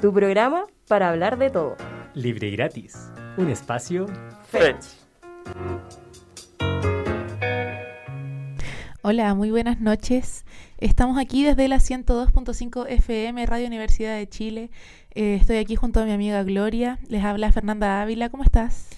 [0.00, 1.76] tu programa para hablar de todo.
[2.14, 3.10] Libre y gratis.
[3.36, 4.06] Un espacio
[4.50, 4.84] Fetch.
[9.02, 10.44] Hola, muy buenas noches.
[10.78, 14.70] Estamos aquí desde la 102.5 FM Radio Universidad de Chile.
[15.14, 16.98] Eh, estoy aquí junto a mi amiga Gloria.
[17.08, 18.28] Les habla Fernanda Ávila.
[18.28, 18.88] ¿Cómo estás?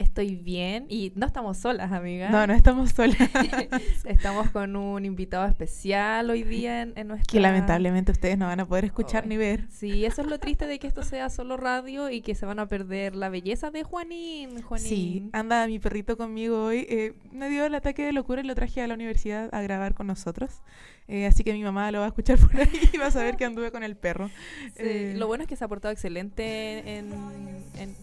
[0.00, 2.30] Estoy bien y no estamos solas, amiga.
[2.30, 3.18] No, no estamos solas.
[4.06, 7.30] estamos con un invitado especial hoy día en, en nuestra...
[7.30, 9.66] que lamentablemente ustedes no van a poder escuchar ni ver.
[9.70, 12.58] Sí, eso es lo triste de que esto sea solo radio y que se van
[12.60, 14.62] a perder la belleza de Juanín.
[14.62, 14.88] Juanín.
[14.88, 16.86] Sí, anda mi perrito conmigo hoy.
[16.88, 19.92] Eh, me dio el ataque de locura y lo traje a la universidad a grabar
[19.92, 20.62] con nosotros.
[21.08, 23.36] Eh, así que mi mamá lo va a escuchar por ahí y va a saber
[23.36, 24.28] que anduve con el perro.
[24.76, 27.12] Sí, Eh, Lo bueno es que se ha portado excelente en,
[27.76, 27.94] en,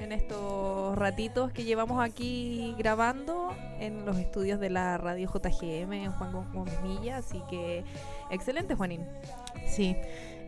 [0.00, 6.12] en estos ratitos que llevamos aquí grabando en los estudios de la radio JGM en
[6.12, 7.84] Juan Gómez Milla, así que
[8.30, 9.04] excelente Juanín.
[9.66, 9.96] Sí.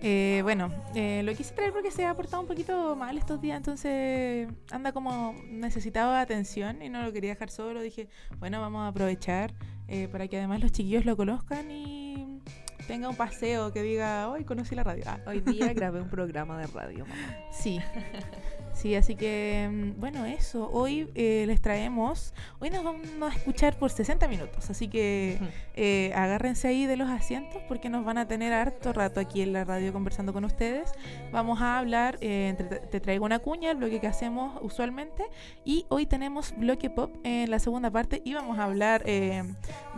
[0.03, 3.59] Eh, bueno, eh, lo quise traer porque se ha portado un poquito mal estos días,
[3.59, 7.83] entonces anda como necesitaba atención y no lo quería dejar solo.
[7.83, 8.09] Dije,
[8.39, 9.53] bueno, vamos a aprovechar
[9.89, 12.41] eh, para que además los chiquillos lo conozcan y
[12.87, 15.05] tenga un paseo que diga, hoy conocí la radio.
[15.07, 17.37] Ah, Hoy día grabé un programa de radio, mamá.
[17.53, 17.79] Sí.
[18.73, 20.71] Sí, así que, mm, bueno, eso.
[20.73, 25.39] Hoy eh, les traemos, hoy nos vamos a escuchar por 60 minutos, así que
[25.75, 29.53] eh, agárrense ahí de los asientos porque nos van a tener harto rato aquí en
[29.53, 30.93] la radio conversando con ustedes.
[31.31, 35.25] Vamos a hablar, eh, entre- te traigo una cuña, el bloque que hacemos usualmente,
[35.63, 39.43] y hoy tenemos bloque pop en la segunda parte y vamos a hablar eh,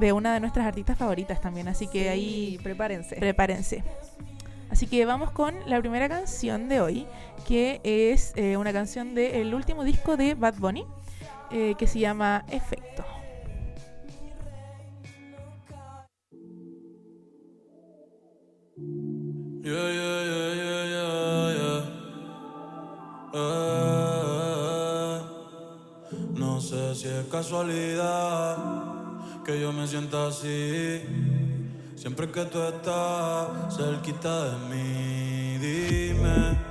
[0.01, 3.15] de una de nuestras artistas favoritas también, así que Sí, ahí prepárense.
[3.17, 3.85] prepárense.
[4.73, 7.07] Así que vamos con la primera canción de hoy,
[7.47, 10.87] que es eh, una canción del último disco de Bad Bunny,
[11.51, 13.05] eh, que se llama Efecto.
[23.35, 25.21] Eh,
[26.35, 28.57] no sé si es casualidad
[29.45, 30.92] que yo me sienta así.
[32.03, 36.62] Siempre que tú estás cerquita de mí, dime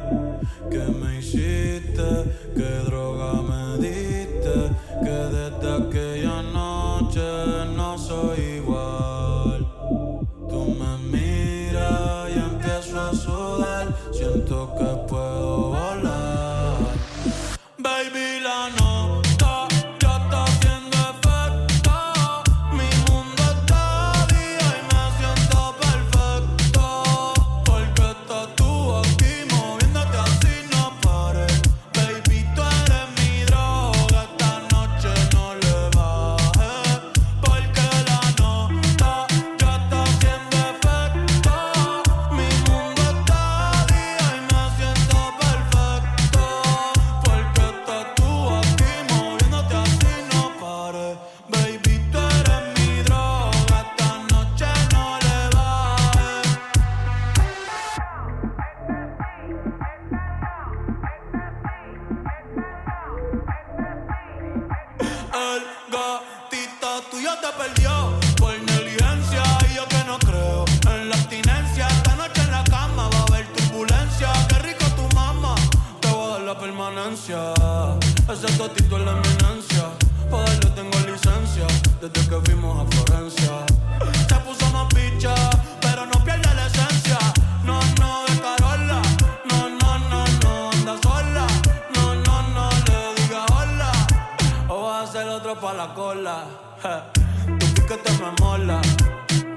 [97.60, 98.82] Tu piquete me mola.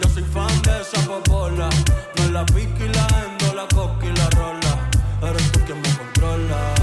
[0.01, 1.69] Yo soy fan de esa popola.
[2.19, 4.91] No la pique y la endo, la coca y la rola.
[5.23, 6.75] Eres tú quien me controla.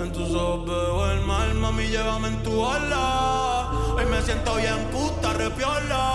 [0.00, 3.70] En tus ojos veo el mal, mami, llévame en tu ola.
[3.96, 6.13] Hoy me siento bien puta, repiola.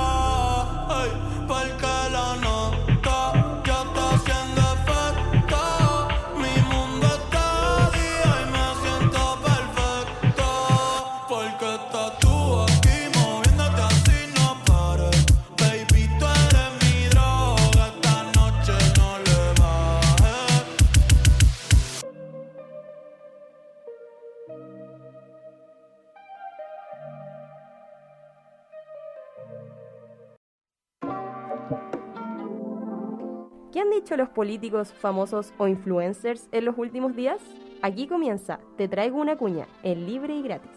[34.10, 37.40] ¿Qué han dicho los políticos famosos o influencers en los últimos días?
[37.84, 40.72] Aquí comienza Te traigo una cuña, en libre y gratis.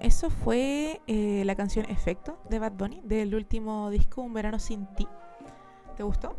[0.00, 4.86] eso fue eh, la canción Efecto de Bad Bunny, del último disco Un Verano Sin
[4.96, 5.06] Ti.
[5.96, 6.34] ¿Te gustó?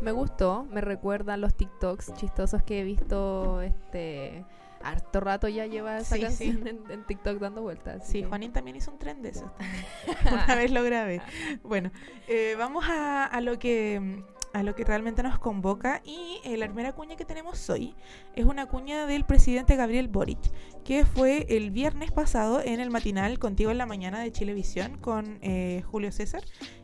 [0.00, 4.44] Me gustó, me recuerdan los TikToks chistosos que he visto este
[4.82, 8.06] harto rato ya lleva esa Sí, canción En, en TikTok dando vueltas.
[8.06, 9.50] Sí, que- Juanín también hizo un tren de esos.
[10.32, 11.20] Una vez lo grabé.
[11.62, 11.90] Bueno,
[12.28, 14.22] eh, vamos a, a lo que
[14.52, 17.94] a lo que realmente nos convoca y eh, la primera cuña que tenemos hoy
[18.34, 20.40] es una cuña del presidente Gabriel Boric
[20.84, 25.38] que fue el viernes pasado en el matinal Contigo en la Mañana de Chilevisión con
[25.42, 26.42] eh, Julio César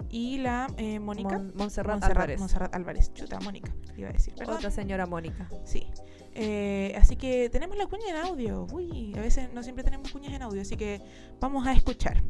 [0.09, 2.39] y la eh, Mónica Mon- Montserrat Montserrat- Álvarez.
[2.39, 4.35] Montserrat Álvarez, chuta, Mónica, iba a decir.
[4.37, 4.57] Perdón.
[4.57, 5.49] Otra señora Mónica.
[5.65, 5.89] Sí.
[6.35, 8.67] Eh, así que tenemos la cuña en audio.
[8.73, 11.01] Uy, a veces no siempre tenemos cuñas en audio, así que
[11.41, 12.23] vamos a escuchar.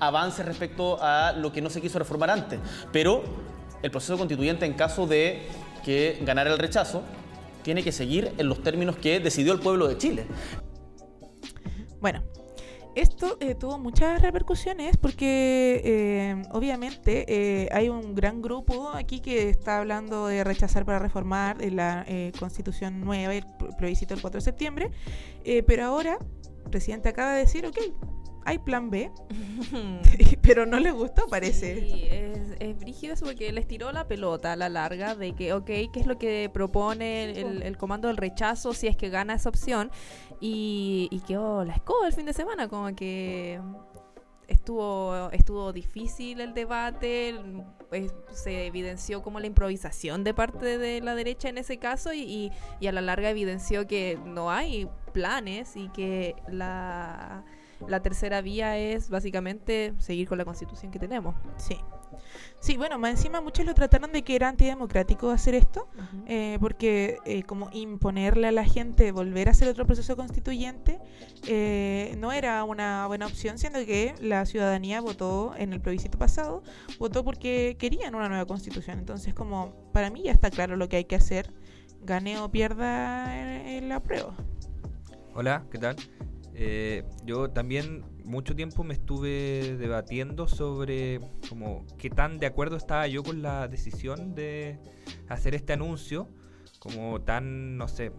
[0.00, 2.58] avance respecto a lo que no se quiso reformar antes.
[2.90, 3.22] Pero
[3.82, 5.42] el proceso constituyente, en caso de
[5.84, 7.02] que ganara el rechazo,
[7.62, 10.26] tiene que seguir en los términos que decidió el pueblo de Chile.
[12.00, 12.22] Bueno,
[12.96, 19.48] esto eh, tuvo muchas repercusiones porque eh, obviamente eh, hay un gran grupo aquí que
[19.48, 22.04] está hablando de rechazar para reformar la
[22.38, 24.90] constitución nueva, el pl- plebiscito del 4 de septiembre,
[25.66, 26.18] pero ahora
[26.64, 27.78] el presidente acaba de decir, ok,
[28.44, 29.10] hay plan B,
[30.42, 31.80] pero no le gustó parece.
[31.80, 35.52] Sí, es, es brígido eso porque les tiró la pelota a la larga de que,
[35.52, 39.34] ok, ¿qué es lo que propone el, el comando del rechazo si es que gana
[39.34, 39.90] esa opción?
[40.40, 43.60] Y, y quedó la escoba el fin de semana, como que
[44.48, 47.36] estuvo estuvo difícil el debate,
[48.32, 52.52] se evidenció como la improvisación de parte de la derecha en ese caso y, y-
[52.80, 57.44] y a la larga evidenció que no hay planes y que la,
[57.88, 61.34] la tercera vía es básicamente seguir con la constitución que tenemos.
[61.56, 61.76] Sí.
[62.60, 65.88] Sí, bueno, más encima muchos lo trataron de que era antidemocrático hacer esto,
[66.26, 70.98] eh, porque eh, como imponerle a la gente volver a hacer otro proceso constituyente
[71.46, 76.62] eh, no era una buena opción, siendo que la ciudadanía votó en el plebiscito pasado,
[76.98, 78.98] votó porque querían una nueva constitución.
[78.98, 81.52] Entonces, como para mí ya está claro lo que hay que hacer,
[82.02, 84.34] gane o pierda la prueba.
[85.34, 85.96] Hola, ¿qué tal?
[86.54, 93.06] Eh, yo también mucho tiempo me estuve debatiendo sobre como qué tan de acuerdo estaba
[93.06, 94.78] yo con la decisión de
[95.28, 96.28] hacer este anuncio,
[96.78, 98.12] como tan, no sé,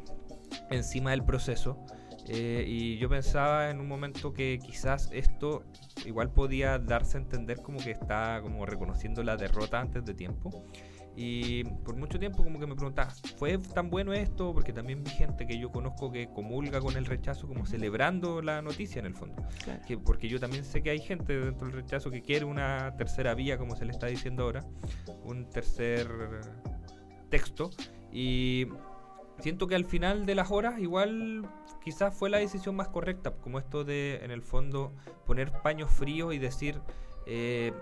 [0.69, 1.86] encima del proceso.
[2.28, 5.63] Eh, y yo pensaba en un momento que quizás esto
[6.06, 10.66] igual podía darse a entender como que está como reconociendo la derrota antes de tiempo.
[11.15, 14.53] Y por mucho tiempo como que me preguntaba, ¿fue tan bueno esto?
[14.53, 18.61] Porque también vi gente que yo conozco que comulga con el rechazo como celebrando la
[18.61, 19.43] noticia en el fondo.
[19.63, 19.81] Claro.
[19.85, 23.33] Que, porque yo también sé que hay gente dentro del rechazo que quiere una tercera
[23.33, 24.65] vía, como se le está diciendo ahora,
[25.25, 26.07] un tercer
[27.29, 27.71] texto.
[28.11, 28.67] Y
[29.39, 31.49] siento que al final de las horas igual
[31.83, 34.93] quizás fue la decisión más correcta, como esto de en el fondo
[35.25, 36.79] poner paños fríos y decir,
[37.25, 37.73] eh,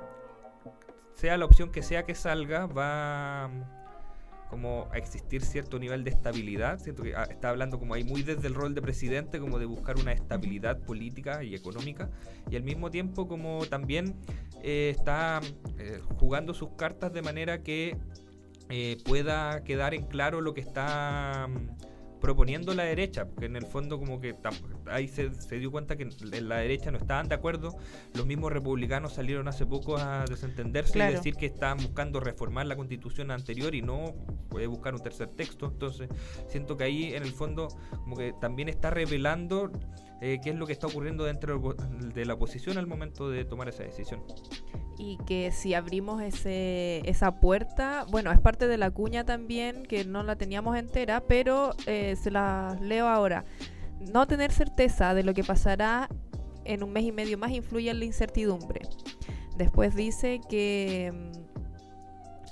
[1.19, 6.11] sea la opción que sea que salga, va mm, como a existir cierto nivel de
[6.11, 6.79] estabilidad.
[6.79, 9.65] Siento que ah, está hablando como ahí muy desde el rol de presidente, como de
[9.65, 12.09] buscar una estabilidad política y económica,
[12.49, 14.15] y al mismo tiempo como también
[14.63, 15.41] eh, está
[15.77, 17.97] eh, jugando sus cartas de manera que
[18.69, 23.65] eh, pueda quedar en claro lo que está mm, proponiendo la derecha, porque en el
[23.65, 24.35] fondo como que
[24.87, 27.75] ahí se, se dio cuenta que en la derecha no estaban de acuerdo,
[28.13, 31.11] los mismos republicanos salieron hace poco a desentenderse Claro.
[31.11, 34.13] y decir que estaban buscando reformar la constitución anterior y no
[34.49, 36.09] puede buscar un tercer texto, entonces
[36.47, 37.67] siento que ahí en el fondo
[38.03, 39.71] como que también está revelando
[40.21, 41.59] eh, qué es lo que está ocurriendo dentro
[42.13, 44.21] de la- oposición al momento de tomar esa decisión.
[44.97, 50.03] Y que si abrimos ese, esa puerta, bueno, es parte de la cuña también, que
[50.03, 53.45] no la teníamos entera, pero eh, se la leo ahora.
[54.11, 56.09] No tener certeza de lo que pasará
[56.65, 58.81] en un mes y medio más influye en la incertidumbre.
[59.57, 61.48] Después dice que, mm,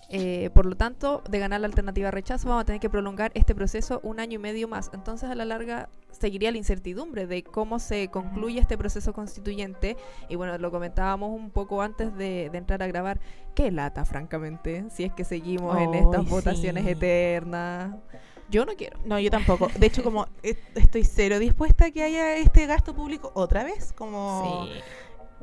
[0.09, 3.53] eh, por lo tanto, de ganar la alternativa rechazo, vamos a tener que prolongar este
[3.53, 4.89] proceso un año y medio más.
[4.93, 9.97] Entonces, a la larga, seguiría la incertidumbre de cómo se concluye este proceso constituyente.
[10.29, 13.19] Y bueno, lo comentábamos un poco antes de, de entrar a grabar.
[13.53, 17.95] Qué lata, francamente, si es que seguimos en estas votaciones eternas.
[18.49, 18.97] Yo no quiero.
[19.03, 19.67] No, yo tampoco.
[19.77, 20.27] De hecho, como
[20.75, 24.67] estoy cero dispuesta a que haya este gasto público otra vez, como...
[24.67, 24.71] Sí.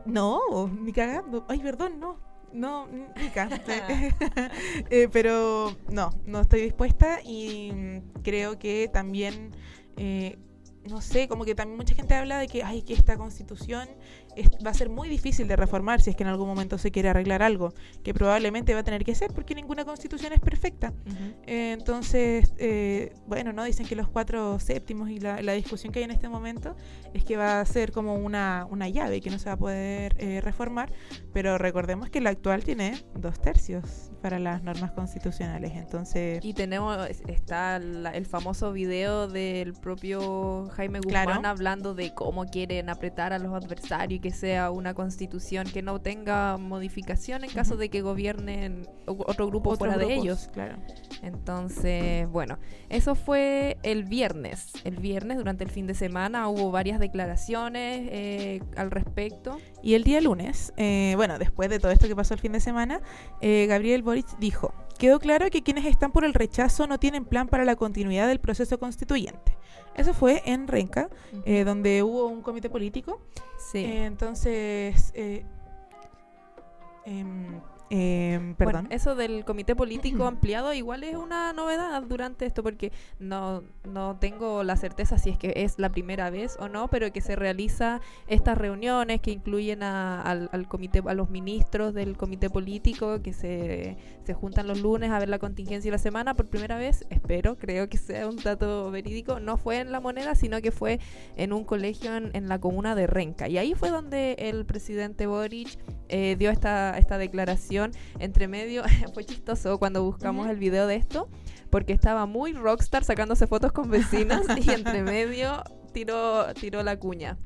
[0.07, 0.41] No,
[0.81, 1.45] ni cagando.
[1.49, 2.34] Ay, perdón, no.
[2.55, 2.89] No,
[3.35, 3.57] cagando.
[4.91, 9.51] Eh, pero no, no estoy dispuesta y creo que también,
[9.97, 10.39] eh,
[10.89, 13.89] no sé, como que también mucha gente habla de que, ay, que esta constitución
[14.37, 16.91] es- va a ser muy difícil de reformar si es que en algún momento se
[16.91, 17.73] quiere arreglar algo,
[18.03, 20.93] que probablemente va a tener que ser porque ninguna constitución es perfecta.
[21.07, 21.17] Ujú.
[21.47, 26.01] Eh, entonces, eh, bueno, no dicen que los cuatro séptimos y la, la discusión que
[26.01, 26.77] hay en este momento
[27.13, 30.15] es que va a ser como una, una llave que no se va a poder
[30.19, 30.93] eh, reformar,
[31.33, 36.43] pero recordemos que la actual tiene dos tercios para las normas constitucionales, entonces...
[36.45, 36.97] Y tenemos,
[37.29, 41.47] está la- el famoso video del propio Jaime Guzmán Claro.
[41.49, 46.57] hablando de cómo quieren apretar a los adversarios que sea una constitución que no tenga
[46.57, 50.51] modificación en caso de que gobiernen otro grupo otros fuera de grupos, ellos.
[50.51, 50.79] Claro.
[51.21, 54.73] Entonces, bueno, eso fue el viernes.
[54.85, 59.59] El viernes, durante el fin de semana, hubo varias declaraciones eh, al respecto.
[59.83, 62.61] Y el día lunes, eh, bueno, después de todo esto que pasó el fin de
[62.61, 63.03] semana,
[63.43, 67.47] eh, Gabriel Boric dijo, quedó claro que quienes están por el rechazo no tienen plan
[67.47, 69.55] para la continuidad del proceso constituyente.
[69.97, 71.09] Eso fue en Renca,
[71.45, 73.21] eh, donde hubo un comité político.
[73.71, 73.85] Sí.
[73.85, 75.45] Eh, entonces, eh,
[77.07, 78.57] em, perdón.
[78.59, 84.17] Bueno, eso del comité político ampliado igual es una novedad durante esto porque no, no
[84.19, 87.37] tengo la certeza si es que es la primera vez o no, pero que se
[87.37, 93.23] realiza estas reuniones que incluyen a, al, al comité, a los ministros del comité político
[93.23, 96.77] que se, se juntan los lunes a ver la contingencia de la semana por primera
[96.77, 100.71] vez, espero, creo que sea un dato verídico, no fue en la moneda, sino que
[100.71, 101.01] fue
[101.37, 103.49] en un colegio en, en la comuna de Renca.
[103.49, 107.93] Y ahí fue donde el presidente Boric eh, dio esta, esta declaración.
[108.19, 108.83] Entre medio,
[109.15, 111.29] fue chistoso cuando buscamos el video de esto,
[111.71, 117.39] porque estaba muy rockstar sacándose fotos con vecinas y entre medio tiró, tiró la cuña.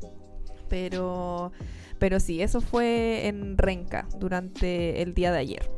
[0.68, 1.52] Pero,
[1.98, 5.70] pero sí, eso fue en Renca durante el día de ayer.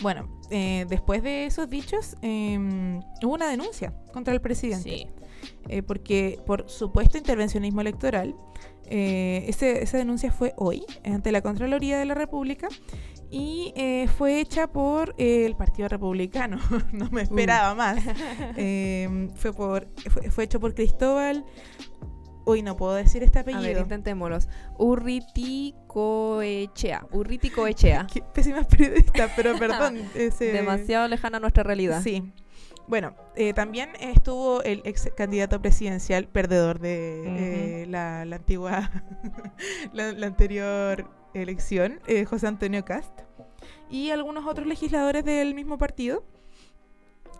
[0.00, 5.08] Bueno, eh, después de esos dichos, em, hubo una denuncia contra el presidente.
[5.68, 8.34] eh, porque por supuesto intervencionismo electoral,
[8.90, 12.68] eh, ese- esa denuncia fue hoy ante la Contraloría de la República
[13.30, 16.58] y eh, fue hecha por eh, el Partido Republicano,
[16.92, 18.02] no me esperaba más.
[18.56, 21.44] Eh, fue, por, fue, fue hecho por Cristóbal,
[22.46, 23.80] uy, no puedo decir este A ver, apellido.
[23.82, 24.48] intentémoslos.
[24.78, 27.06] Urriticoechea.
[27.12, 28.06] Urriticoechea.
[28.12, 29.98] Qué pésima periodista, pero perdón.
[30.14, 32.00] ese- Demasiado lejana a nuestra realidad.
[32.02, 32.32] Sí.
[32.88, 38.90] Bueno, eh, también estuvo el ex candidato presidencial perdedor de eh, la, la antigua,
[39.92, 43.12] la, la anterior elección, eh, José Antonio Cast,
[43.90, 46.24] y algunos otros legisladores del mismo partido,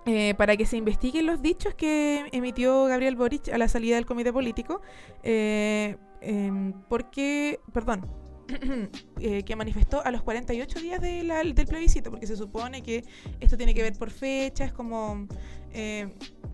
[0.07, 4.07] eh, para que se investiguen los dichos que emitió Gabriel Boric a la salida del
[4.07, 4.81] comité político,
[5.23, 8.07] eh, em, porque, perdón,
[9.21, 11.23] eh, que manifestó a los 48 días de
[11.55, 13.05] del plebiscito, porque se supone que
[13.41, 15.27] esto tiene que ver por fechas, como...
[15.73, 16.09] eh,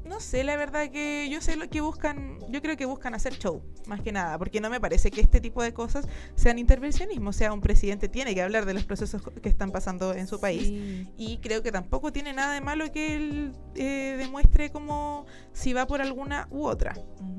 [0.04, 3.32] no sé, la verdad que yo sé lo que buscan, yo creo que buscan hacer
[3.38, 7.30] show, más que nada, porque no me parece que este tipo de cosas sean intervencionismo,
[7.30, 10.38] o sea, un presidente tiene que hablar de los procesos que están pasando en su
[10.40, 10.68] país.
[10.68, 11.08] Sí.
[11.16, 15.86] Y creo que tampoco tiene nada de malo que él eh, demuestre como si va
[15.86, 16.94] por alguna u otra.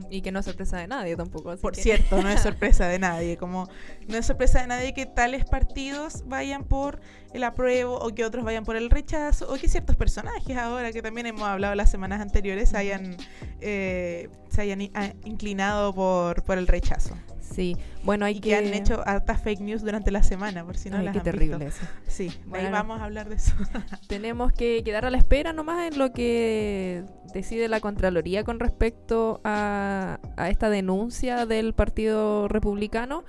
[0.09, 1.51] Y que no es sorpresa de nadie tampoco.
[1.51, 3.67] así Por que- cierto, no es sorpresa de nadie, como
[4.07, 6.99] no es sorpresa de nadie que tales partidos vayan por
[7.33, 11.01] el apruebo o que otros vayan por el rechazo o que ciertos personajes ahora que
[11.01, 13.15] también hemos hablado las semanas anteriores hayan
[13.61, 17.77] eh, se hayan i- a- inclinado por, por el rechazo Sí.
[18.03, 20.97] Bueno, hay y que, han hecho hartas fake news durante la semana por si no
[20.97, 21.83] Ay, las qué han terrible visto.
[21.83, 21.91] eso.
[22.07, 22.71] Sí, de ahí Bueno.
[22.71, 23.53] vamos a hablar de eso.
[24.09, 27.03] Tenemos que quedar a la espera nomás en lo que
[27.33, 33.23] decide la Contraloría con respecto a, a esta denuncia del Partido Republicano.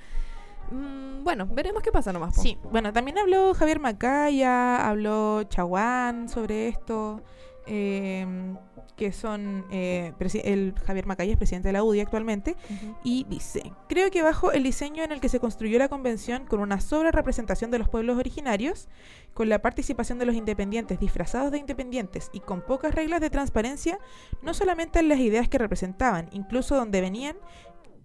[0.73, 2.35] Mm, bueno, veremos qué pasa nomás.
[2.35, 2.43] po.
[2.43, 7.23] Sí, bueno, también habló Javier Macaya, habló Chaguán sobre esto,
[7.67, 8.55] eh,
[8.97, 12.57] que son, eh, el Javier Macaya es presidente de la UDI actualmente,
[13.05, 16.61] y dice, creo que bajo el diseño en el que se construyó la convención con
[16.61, 18.89] una sobre representación de los pueblos originarios,
[19.35, 23.99] con la participación de los independientes disfrazados de independientes y con pocas reglas de transparencia,
[24.43, 27.37] no solamente en las ideas que representaban, incluso donde venían,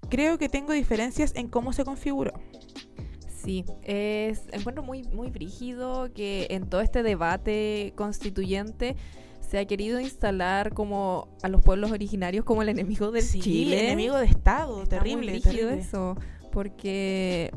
[0.10, 2.34] creo que tengo diferencias en cómo se configuró.
[3.44, 8.96] Sí, es, encuentro muy, muy brígido que en todo este debate constituyente
[9.52, 13.86] se ha querido instalar como a los pueblos originarios como el enemigo del Sí, Chile.
[13.88, 15.78] enemigo de Estado, Está terrible, muy terrible.
[15.80, 16.16] eso,
[16.54, 17.52] porque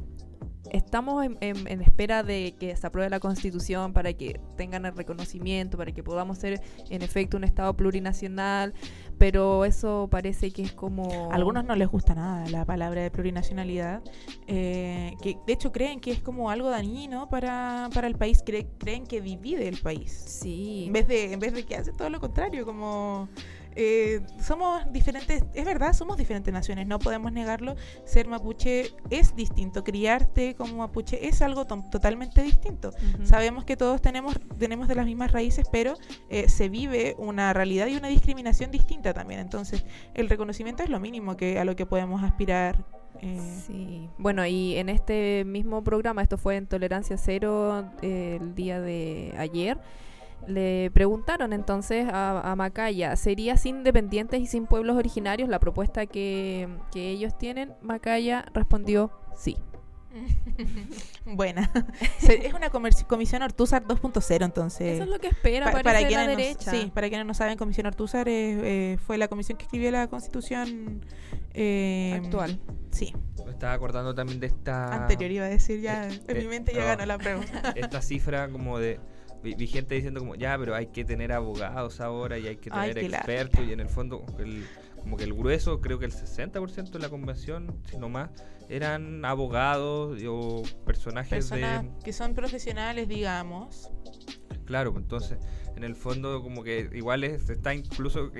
[0.73, 4.97] estamos en, en- en espera de que se apruebe la constitución para que tengan el
[4.97, 6.61] reconocimiento, para que podamos ser
[6.91, 8.75] en efecto un Estado plurinacional,
[9.25, 11.33] pero eso parece que es como...
[11.33, 14.03] A algunos no les gusta nada la palabra de plurinacionalidad,
[14.47, 18.67] eh, que de hecho creen que es como algo dañino para, para el país, cre-
[18.77, 20.13] creen que divide el país.
[20.13, 20.85] Sí.
[20.89, 23.31] En vez, de, en vez de que hace todo lo contrario, como
[23.77, 27.75] eh, somos diferentes, es verdad, somos diferentes naciones, no podemos negarlo.
[28.05, 32.93] Ser mapuche es distinto, criarte como mapuche es algo to- totalmente distinto.
[33.25, 35.95] Sabemos que todos tenemos, tenemos de las mismas raíces, pero
[36.31, 39.41] eh, se vive una realidad y una discriminación distinta también.
[39.41, 42.85] Entonces, el reconocimiento es lo mínimo que a lo que podemos aspirar.
[43.21, 48.55] eh, Sí, bueno, y en este mismo programa, esto fue en Tolerancia Cero eh, el
[48.55, 49.79] día de ayer,
[50.47, 56.07] le preguntaron entonces a, a Macaya, ¿sería sin independientes y sin pueblos originarios la propuesta
[56.07, 57.73] que, que ellos tienen?
[57.83, 59.57] Macaya respondió sí.
[61.25, 61.71] Buena.
[62.23, 64.95] Es una comisión Ortúzar 2.0, entonces.
[64.95, 66.71] Eso es lo que espera, Pa- para la quienes no- derecha.
[66.71, 70.07] sí, para quienes no saben, Comisión Ortúzar eh, eh, fue la comisión que escribió la
[70.07, 71.05] Constitución
[71.53, 72.61] eh, Actual.
[72.93, 73.13] Sí,
[73.45, 74.95] Me estaba acordando también de esta.
[74.95, 76.07] anterior iba a decir ya.
[76.09, 76.87] eh, en eh, mi mente ya no.
[76.87, 77.73] ganó la pregunta.
[77.75, 79.01] Esta cifra como de.
[79.53, 82.97] Vi, gente diciendo como, ya, pero hay que tener abogados ahora y hay que tener
[82.99, 83.61] expertos.
[83.67, 84.65] Y en el fondo, el-
[85.03, 88.31] como que el grueso, creo que el 60% de la convención, si no más,
[88.71, 91.91] eran abogados o personajes Personas de.
[92.03, 93.91] que son profesionales, digamos.
[94.65, 95.39] Claro, pues, entonces,
[95.77, 98.33] en el fondo, como que igual es- está incluso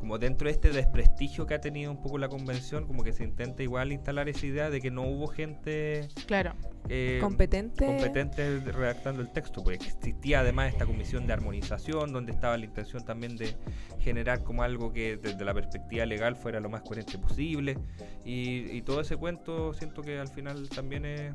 [0.00, 3.24] como dentro de este desprestigio que ha tenido un poco la convención, como que se
[3.24, 6.54] intenta igual instalar esa idea de que no hubo gente Claro.
[6.88, 7.86] eh, Competente.
[7.86, 13.04] competente redactando el texto, pues existía además esta comisión de armonización, donde estaba la intención
[13.04, 13.54] también de
[14.00, 17.78] generar como algo que desde la perspectiva legal fuera lo más coherente posible,
[18.24, 21.34] y, y todo ese cuento siento que al final también es,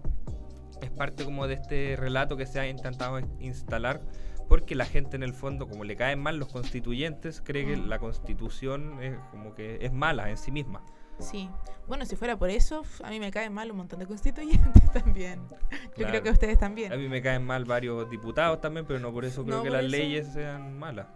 [0.81, 4.01] es parte como de este relato que se ha intentado instalar,
[4.47, 7.87] porque la gente en el fondo, como le caen mal los constituyentes, cree que Mm.
[7.87, 10.83] la constitución es como que es mala en sí misma.
[11.19, 11.49] Sí.
[11.87, 15.41] Bueno, si fuera por eso, a mí me caen mal un montón de constituyentes también.
[15.49, 15.57] Yo
[15.95, 16.09] Claro.
[16.11, 16.93] creo que ustedes también.
[16.93, 19.69] A mí me caen mal varios diputados también, pero no por eso creo No que
[19.71, 19.89] las eso.
[19.91, 21.07] leyes sean malas.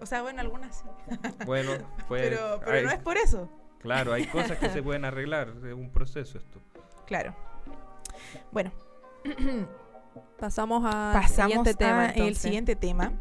[0.00, 0.84] O sea, bueno, algunas sí.
[1.46, 1.72] Bueno,
[2.08, 3.48] pues pero pero hay- no es por eso.
[3.78, 6.60] claro, hay cosas que se pueden arreglar, es un proceso esto.
[7.06, 7.34] Claro.
[8.50, 8.72] Bueno,
[10.38, 12.04] Pasamos al pasamos siguiente tema.
[12.06, 13.12] a el siguiente tema,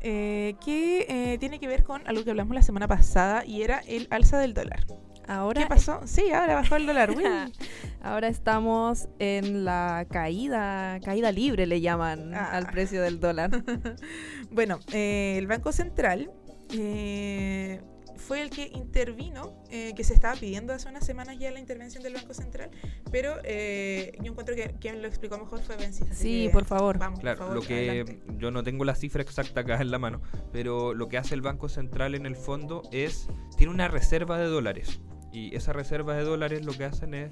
[0.00, 3.78] eh, que eh, tiene que ver con algo que hablamos la semana pasada y era
[3.86, 4.84] el alza del dólar.
[5.26, 6.00] Ahora ¿Qué pasó?
[6.06, 7.10] Sí, ahora bajó el dólar.
[7.10, 7.22] uy.
[8.02, 12.50] Ahora estamos en la caída, caída libre le llaman Ah.
[12.52, 13.50] al precio del dólar.
[14.50, 16.30] Bueno, eh, el Banco Central
[16.72, 17.82] eh,
[18.18, 22.02] fue el que intervino, eh, que se estaba pidiendo hace unas semanas ya la intervención
[22.02, 22.70] del Banco Central,
[23.10, 26.04] pero eh, yo encuentro que quien lo explicó mejor fue Benzi.
[26.12, 26.98] Sí, que por favor.
[26.98, 28.22] Vamos, Claro, por favor, lo que adelante.
[28.38, 30.20] yo no tengo la cifra exacta acá en la mano,
[30.52, 34.46] pero lo que hace el Banco Central en el fondo es, tiene una reserva de
[34.46, 35.00] dólares.
[35.30, 37.30] Y esa reserva de dólares lo que hacen es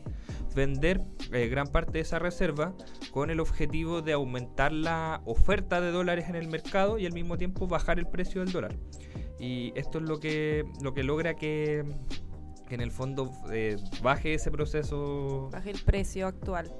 [0.55, 1.01] vender
[1.33, 2.75] eh, gran parte de esa reserva
[3.11, 7.39] con el objetivo de aumentar la oferta de dólares en el mercado y al mismo
[7.39, 8.77] tiempo bajar el precio del dólar.
[9.39, 11.85] Y esto es lo que, lo que logra que,
[12.69, 15.49] que en el fondo eh, baje ese proceso.
[15.53, 16.73] Baje el precio actual.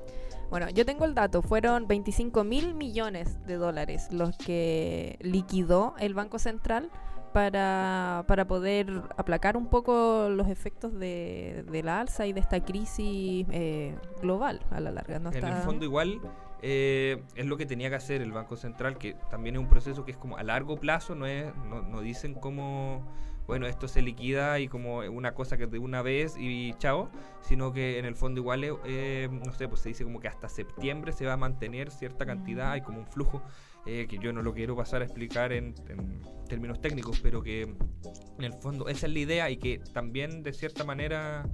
[0.51, 6.15] Bueno, yo tengo el dato, fueron 25 mil millones de dólares los que liquidó el
[6.15, 6.89] Banco Central
[7.33, 12.65] para, para poder aplacar un poco los efectos de, de la alza y de esta
[12.65, 15.19] crisis eh, global a la larga.
[15.19, 16.21] No En está- el fondo igual
[16.63, 20.05] eh, es lo que tenía que hacer el Banco Central, que también es un proceso
[20.05, 23.07] que es como a largo plazo, no es no, no dicen como,
[23.47, 27.11] bueno, esto se liquida y como una cosa que de una vez y chao,
[27.43, 30.49] sino que en el fondo igual, eh, no sé, pues se dice como que hasta
[30.49, 33.43] septiembre se va a mantener cierta cantidad, hay como un flujo.
[33.87, 37.63] eh, que yo no lo quiero pasar a explicar en, en términos técnicos, pero que
[37.63, 41.47] en el fondo esa es la idea y que también de cierta manera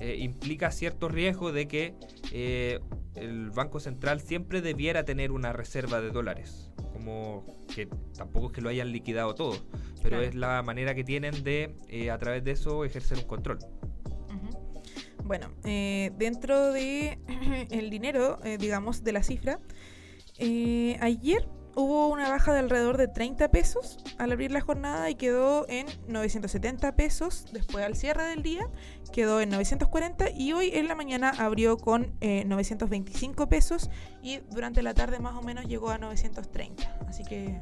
[0.00, 1.94] eh, implica cierto riesgo de que
[2.32, 2.80] eh,
[3.14, 6.70] el Banco Central siempre debiera tener una reserva de dólares.
[6.92, 7.44] Como
[7.74, 9.56] que tampoco es que lo hayan liquidado todo,
[10.02, 10.22] pero Claro.
[10.22, 13.58] es la manera que tienen de, eh, a través de eso, ejercer un control.
[15.24, 17.18] Bueno, eh, dentro de
[17.70, 19.60] el dinero, eh, digamos, de la cifra,
[20.38, 25.14] eh, ayer hubo una baja de alrededor de 30 pesos al abrir la jornada y
[25.14, 27.46] quedó en 970 pesos.
[27.52, 28.68] Después al cierre del día
[29.12, 33.90] quedó en 940 y hoy en la mañana abrió con eh, 925 pesos
[34.22, 36.98] y durante la tarde más o menos llegó a 930.
[37.08, 37.60] Así que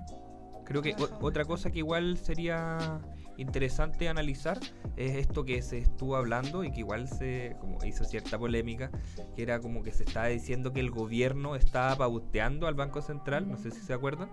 [0.69, 3.01] Creo que otra cosa que igual sería
[3.39, 4.59] interesante analizar
[4.97, 8.91] es esto que se estuvo hablando y que igual se como hizo cierta polémica,
[9.35, 13.49] que era como que se estaba diciendo que el gobierno estaba pauteando al Banco Central,
[13.49, 14.29] no sé si se acuerdan,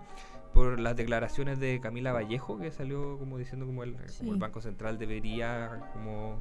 [0.52, 4.38] por las declaraciones de Camila Vallejo, que salió como diciendo como el, como el Sí.
[4.38, 6.40] Banco Central debería como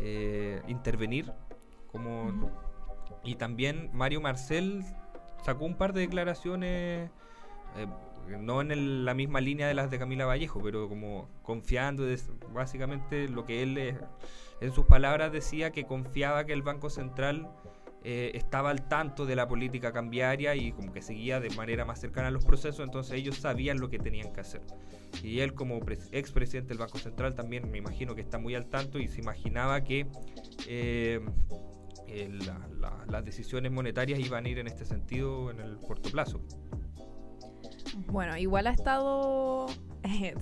[0.00, 1.32] eh, intervenir,
[1.92, 2.50] como
[3.24, 4.82] y también Mario Marcel
[5.44, 7.10] sacó un par de declaraciones
[7.76, 7.86] eh,
[8.36, 12.30] no en el- la misma línea de las de Camila Vallejo, pero como confiando, des-
[12.52, 13.96] básicamente lo que él
[14.60, 17.48] en sus palabras decía que confiaba que el Banco Central
[18.04, 22.00] eh, estaba al tanto de la política cambiaria y como que seguía de manera más
[22.00, 24.62] cercana a los procesos, entonces ellos sabían lo que tenían que hacer.
[25.22, 28.66] Y él como pres- expresidente del Banco Central también me imagino que está muy al
[28.66, 30.06] tanto y se imaginaba que
[30.68, 31.20] eh,
[32.06, 36.08] eh, la- la- las decisiones monetarias iban a ir en este sentido en el corto
[36.10, 36.40] plazo.
[38.08, 39.66] Bueno, igual ha estado
[40.02, 40.34] eh,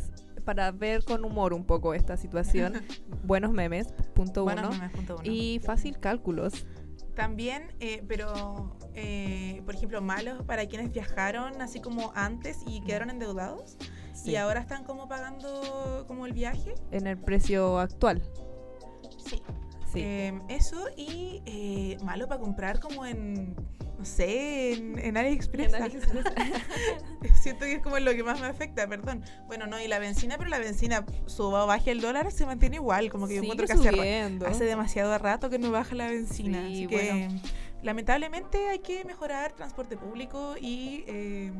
[0.44, 2.82] para ver con humor un poco esta situación.
[3.24, 4.74] buenos memes, punto Buenos uno.
[4.78, 5.24] memes, punto uno.
[5.30, 6.66] Y fácil cálculos.
[7.14, 13.08] También, eh, pero, eh, por ejemplo, malos para quienes viajaron así como antes y quedaron
[13.10, 13.78] endeudados
[14.12, 14.32] Sí.
[14.32, 16.74] y ahora están como pagando como el viaje.
[16.90, 18.22] En el precio actual.
[19.18, 19.42] Sí.
[19.92, 20.00] Sí.
[20.02, 23.54] Eh, eso y malo para comprar como en,
[23.98, 25.72] no sé, en, en AliExpress.
[25.72, 26.24] En AliExpress.
[27.40, 29.24] Siento que es como lo que más me afecta, perdón.
[29.46, 32.76] Bueno, no, y la benzina, pero la benzina suba o baje el dólar, se mantiene
[32.76, 36.60] igual, como que yo encuentro que hace, hace demasiado rato que no baja la benzina.
[36.66, 37.40] Sí, así que bueno.
[37.82, 41.52] lamentablemente hay que mejorar transporte público y eh,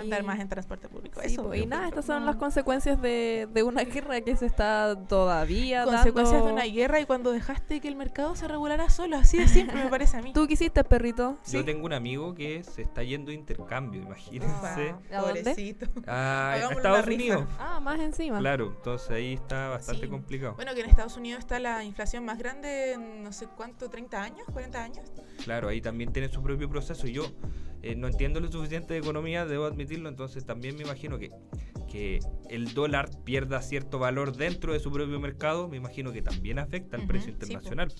[0.00, 1.20] andar Y- más en transporte público.
[1.24, 2.26] Sí, Eso, y nada, estas son No.
[2.26, 6.46] las consecuencias de, de una guerra que se está todavía consecuencias dando.
[6.48, 9.84] de una guerra y cuando dejaste que el mercado se regulara solo, así de simple
[9.84, 10.32] me parece a mí.
[10.34, 11.38] ¿Tú qué hiciste, perrito?
[11.50, 15.86] Yo tengo un amigo que se está yendo a intercambio, imagínense, Ah, ¿A pobrecito.
[16.06, 17.06] a, a Hagámosle Estados.
[17.06, 17.44] Unidos.
[17.58, 18.38] Ah, más encima.
[18.38, 20.08] Claro, entonces ahí está bastante Sí.
[20.10, 20.54] complicado.
[20.54, 24.22] Bueno, que en Estados Unidos está la inflación más grande en no sé cuánto, 30
[24.22, 25.10] años, 40 años.
[25.44, 27.06] Claro, ahí también tiene su propio proceso.
[27.06, 27.24] y Yo
[27.82, 31.30] eh, no entiendo lo suficiente de economía, debo entonces también me imagino que,
[31.90, 36.58] que el dólar pierda cierto valor dentro de su propio mercado, me imagino que también
[36.58, 37.72] afecta al Ujú, precio sí, po.
[37.72, 37.92] internacional.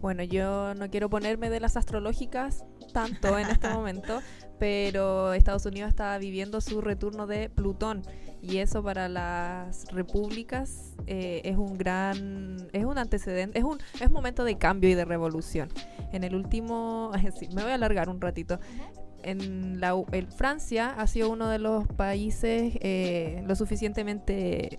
[0.00, 4.20] Bueno, yo no quiero ponerme de las astrológicas tanto en este momento,
[4.58, 8.02] pero Estados Unidos está viviendo su retorno de Plutón
[8.40, 14.10] y eso para las repúblicas eh, es un gran, es un antecedente, es un es
[14.10, 15.68] momento de cambio y de revolución.
[16.12, 18.60] En el último, sí, me voy a alargar un ratito.
[19.22, 24.78] En la, en Francia ha sido uno de los países eh, lo suficientemente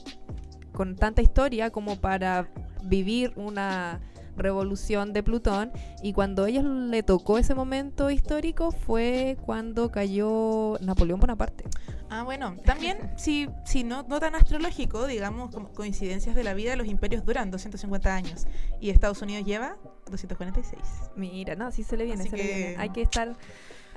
[0.71, 2.47] con tanta historia como para
[2.83, 3.99] vivir una
[4.39, 5.71] revolución de Plutón
[6.01, 11.65] y cuando a ellos le tocó ese momento histórico fue cuando cayó Napoleón Bonaparte.
[12.09, 16.75] Ah, bueno, también, si, si no, no tan astrológico, digamos, como coincidencias de la vida,
[16.75, 18.47] los imperios duran 250 años
[18.79, 19.77] y Estados Unidos lleva
[20.09, 20.81] 246.
[21.15, 22.75] Mira, no, sí se le viene, Así se le viene.
[22.77, 23.37] Hay que estar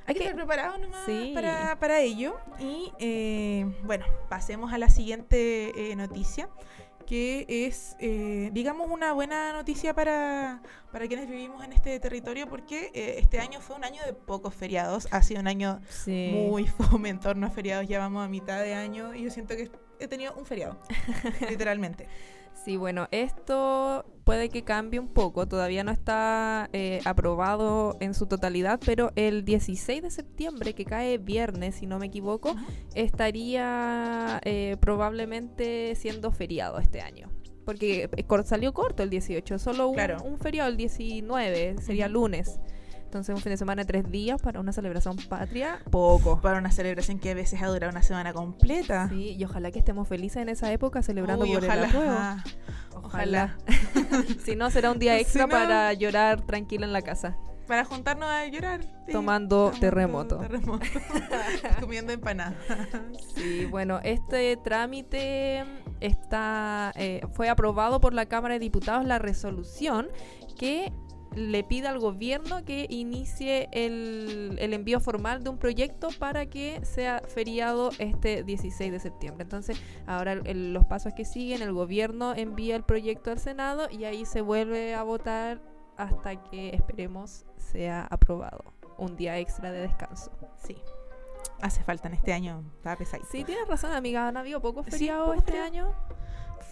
[0.07, 1.33] Hay que estar preparados nomás Sí.
[1.35, 2.37] para, para ello.
[2.59, 6.49] Y eh, bueno, pasemos a la siguiente eh, noticia,
[7.07, 10.63] que es, eh, digamos, una buena noticia para,
[10.93, 14.55] para quienes vivimos en este territorio, porque eh, este año fue un año de pocos
[14.55, 15.09] feriados.
[15.11, 16.31] Ha sido un año sí.
[16.49, 17.87] muy fome en torno a feriados.
[17.89, 20.81] Ya vamos a mitad de año y yo siento que he tenido un feriado,
[21.49, 22.09] literalmente.
[22.65, 28.27] Sí, bueno, esto puede que cambie un poco, todavía no está eh, aprobado en su
[28.27, 32.55] totalidad, pero el 16 de septiembre, que cae viernes, si no me equivoco,
[32.95, 37.31] estaría eh, probablemente siendo feriado este año.
[37.65, 40.23] Porque eh, salió corto el 18, solo un, Claro.
[40.23, 42.61] un feriado el 19, sería lunes.
[43.13, 46.41] Entonces un fin de semana de tres días para una celebración patria, poco.
[46.41, 49.11] Para una celebración que a veces ha durado una semana completa.
[49.11, 51.85] Sí, y ojalá que estemos felices en esa época celebrando Uy, por ojalá.
[51.89, 51.93] el.
[51.95, 52.45] Ah,
[52.95, 53.59] Ojalá.
[54.47, 57.37] si no, será un día Si extra no- para llorar tranquila en la casa.
[57.67, 58.81] Para juntarnos a llorar.
[59.07, 59.13] sí.
[59.13, 60.39] Tomando terremoto.
[60.39, 60.87] terremoto.
[61.81, 62.55] Comiendo empanadas.
[63.35, 65.65] Sí, bueno, este trámite
[66.01, 70.09] está eh, fue aprobado por la Cámara de Diputados la resolución
[70.59, 70.93] que
[71.35, 76.85] le pide al gobierno que inicie el, el envío formal de un proyecto para que
[76.85, 79.43] sea feriado este 16 de septiembre.
[79.45, 84.05] Entonces, ahora el- los pasos que siguen, el gobierno envía el proyecto al Senado y
[84.05, 85.61] ahí se vuelve a votar
[85.97, 88.65] hasta que esperemos sea aprobado.
[88.99, 90.31] Un día extra de descanso.
[90.57, 90.77] Sí.
[91.61, 92.63] Hace falta en este año.
[92.99, 93.29] Pesadito.
[93.31, 94.27] Sí, tienes razón, amiga.
[94.29, 95.93] Han habido pocos feriados este año.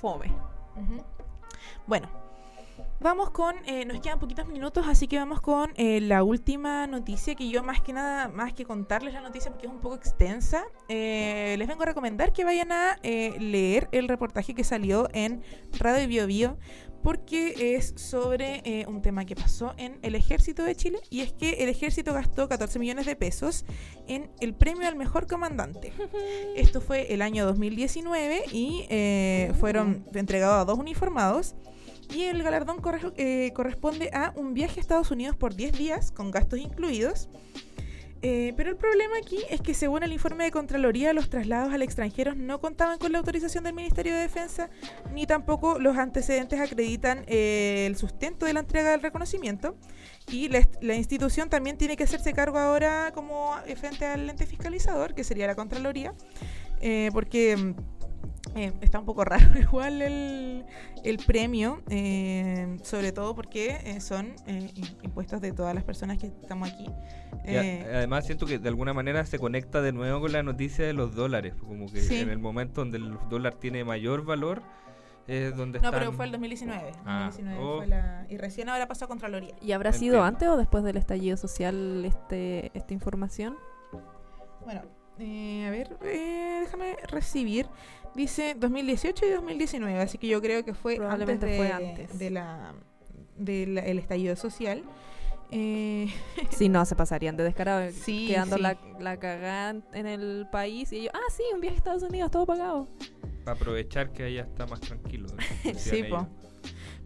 [0.00, 0.32] Fome.
[1.86, 2.08] Bueno,
[3.00, 7.34] vamos con, eh, nos quedan poquitos minutos, así que vamos con eh, la última noticia
[7.34, 10.64] que yo más que nada, más que contarles la noticia porque es un poco extensa,
[10.88, 15.42] eh, les vengo a recomendar que vayan a eh, leer el reportaje que salió en
[15.78, 16.58] Radio Bio Bio
[17.02, 21.32] porque es sobre eh, un tema que pasó en el ejército de Chile y es
[21.32, 23.64] que el ejército gastó 14 millones de pesos
[24.06, 25.92] en el premio al mejor comandante.
[26.56, 31.54] Esto fue el año 2019 y eh, fueron entregados a dos uniformados.
[32.12, 32.80] Y el galardón
[33.16, 37.28] eh, corresponde a un viaje a Estados Unidos por 10 días, con gastos incluidos.
[38.22, 41.80] Eh, pero el problema aquí es que según el informe de Contraloría, los traslados al
[41.80, 44.68] extranjero no contaban con la autorización del Ministerio de Defensa,
[45.14, 49.76] ni tampoco los antecedentes acreditan eh, el sustento de la entrega del reconocimiento.
[50.30, 55.24] Y la, institución también tiene que hacerse cargo ahora como frente al ente fiscalizador, que
[55.24, 56.12] sería la Contraloría,
[57.12, 57.99] porque mm,
[58.56, 60.64] eh, está un poco raro igual el,
[61.04, 66.18] el premio, eh, sobre todo porque eh, son eh, im- impuestos de todas las personas
[66.18, 66.86] que estamos aquí.
[67.46, 70.42] Y a- Eh, además siento que de alguna manera se conecta de nuevo con la
[70.42, 72.18] noticia de los dólares, como que Sí.
[72.18, 74.62] en el momento donde el dólar tiene mayor valor
[75.26, 76.00] es donde no, están...
[76.00, 76.92] pero fue el 2019.
[77.04, 77.76] Ah, 2019 oh.
[77.78, 79.54] fue la- y recién ahora pasó a Contraloría.
[79.60, 80.16] ¿Y habrá Entiendo.
[80.16, 83.56] sido antes o después del estallido social este esta información?
[84.64, 84.82] Bueno,
[85.18, 87.66] eh, a ver, eh, déjame recibir.
[88.14, 92.18] Dice 2018 y 2019, así que yo creo que fue antes Probablemente de, fue antes.
[92.18, 92.74] de la
[93.36, 94.82] del el estallido social.
[95.52, 96.08] Eh,
[96.50, 98.62] Sí, no, se pasarían de descarado, Sí, quedando sí.
[98.62, 102.30] la, la cagada en- el país y ellos, ah, sí, un viaje a Estados Unidos,
[102.30, 102.88] todo pagado.
[103.44, 105.28] Para aprovechar que allá está más tranquilo.
[105.64, 106.24] decían Sí, ellos.
[106.24, 106.28] po.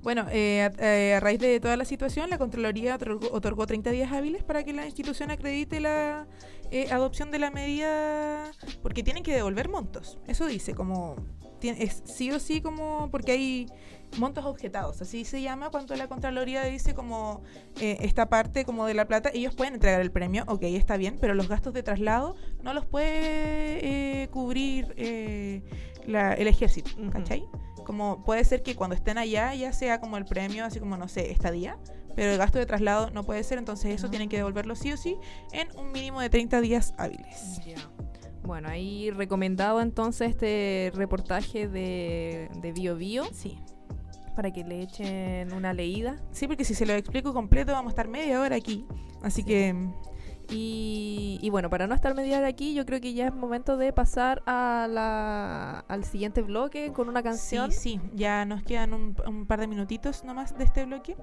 [0.04, 3.90] Bueno, eh, a, eh, a raíz de toda la situación, la Contraloría otorgó, otorgó 30
[3.90, 6.26] días hábiles para que la institución acredite la
[6.70, 8.50] eh, adopción de la medida,
[8.82, 10.18] porque tienen que devolver montos.
[10.28, 11.16] Eso dice, como
[11.62, 13.66] es sí o sí como porque hay
[14.18, 17.42] montos objetados, así se llama cuando la Contraloría dice como
[17.80, 21.16] eh, esta parte como de la plata, ellos pueden entregar el premio, ok, está bien,
[21.18, 23.08] pero los gastos de traslado no los puede
[24.22, 25.62] eh, cubrir eh,
[26.06, 26.90] la- el ejército.
[27.10, 27.46] ¿cachai?
[27.84, 31.08] Como puede ser que cuando estén allá ya sea como el premio, así como, no
[31.08, 31.78] sé, estadía,
[32.16, 34.96] pero el gasto de traslado no puede ser, entonces eso tienen que devolverlo sí o
[34.96, 35.16] sí
[35.52, 37.60] en un mínimo de 30 días hábiles.
[38.44, 43.58] Bueno, ahí recomendado entonces este reportaje de, de Bio Bio Sí.
[44.36, 46.16] para que le echen una leída.
[46.30, 48.86] Sí, porque si se lo explico completo vamos a estar media hora aquí.
[49.22, 49.46] Así Sí.
[49.46, 49.74] que
[50.50, 53.76] Y, y bueno, para no estar media hora aquí, yo creo que ya es momento
[53.76, 57.72] de pasar a la, al siguiente bloque con una canción.
[57.72, 61.16] sí, sí, ya nos quedan un, un par de minutitos nomás de este bloque.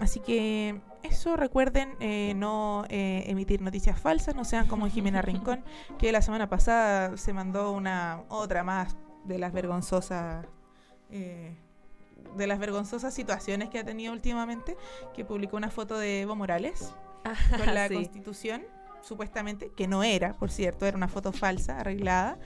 [0.00, 5.64] Así que eso, recuerden eh, no eh, emitir noticias falsas, no sean como Jimena Rincón,
[5.98, 10.46] que la semana pasada se mandó una otra más de las vergonzosas
[11.10, 11.56] eh,
[12.36, 14.76] de las vergonzosas situaciones que ha tenido últimamente,
[15.14, 16.92] que publicó una foto de Evo Morales
[17.56, 17.94] con la Sí.
[17.94, 18.62] constitución,
[19.02, 22.38] supuestamente, que no era, por cierto, era una foto falsa, arreglada.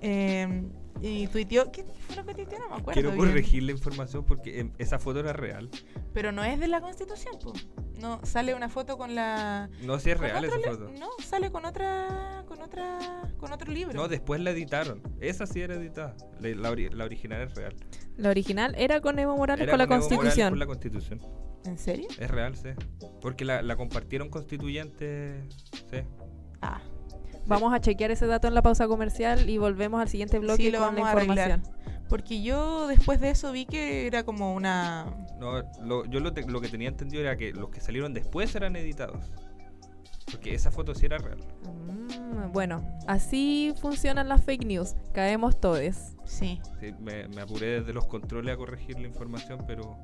[0.00, 0.62] eh,
[1.00, 2.58] y tuiteó, ¿qué fue lo que tuiteó?
[2.58, 2.92] No me acuerdo.
[2.92, 3.26] Quiero bien.
[3.26, 5.68] corregir la información porque em, esa foto era real.
[6.12, 7.52] Pero no es de la constitución, po.
[8.00, 9.70] No, sale una foto con la.
[9.82, 10.90] No, si es real esa foto.
[10.98, 12.44] No, sale con otra.
[12.48, 12.98] con otra.
[13.38, 13.94] con otro libro.
[13.94, 15.00] No, después la editaron.
[15.20, 16.16] Esa sí era editada.
[16.40, 17.74] La, la ori- la original es real.
[18.16, 20.50] La original era con Evo Morales Era con la con Evo Morales Constitución.
[20.50, 21.20] con la constitución.
[21.68, 22.08] ¿En serio?
[22.18, 22.70] Es real, sí.
[23.20, 25.42] Porque la, la compartieron constituyentes.
[25.90, 25.98] Sí.
[26.62, 26.80] Ah,
[27.46, 30.70] Vamos a chequear ese dato en la pausa comercial y volvemos al siguiente bloque sí,
[30.70, 31.50] lo con la vamos a arreglar.
[31.50, 32.06] información.
[32.08, 35.06] Porque yo después de eso vi que era como una.
[35.40, 38.54] No, lo- yo lo, te- lo que tenía entendido era que los que salieron después
[38.54, 39.24] eran editados.
[40.30, 41.38] Porque esa foto sí era real.
[41.64, 44.94] Mm, bueno, así funcionan las fake news.
[45.14, 45.80] Caemos todos.
[46.26, 46.60] Sí.
[46.80, 49.98] Sí, me, me apuré desde los controles a corregir la información, pero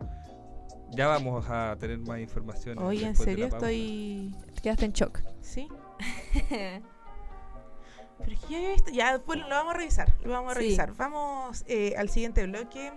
[0.96, 2.78] ya vamos a tener más información.
[2.78, 4.34] Oye, en serio estoy.
[4.62, 5.20] Quedaste en shock.
[5.40, 5.68] Sí.
[8.18, 8.90] Pero es que ya había visto.
[8.92, 10.12] Ya, después lo vamos a revisar.
[10.24, 10.60] Lo vamos a Sí.
[10.60, 10.94] revisar.
[10.96, 12.92] Vamos eh, al siguiente bloque.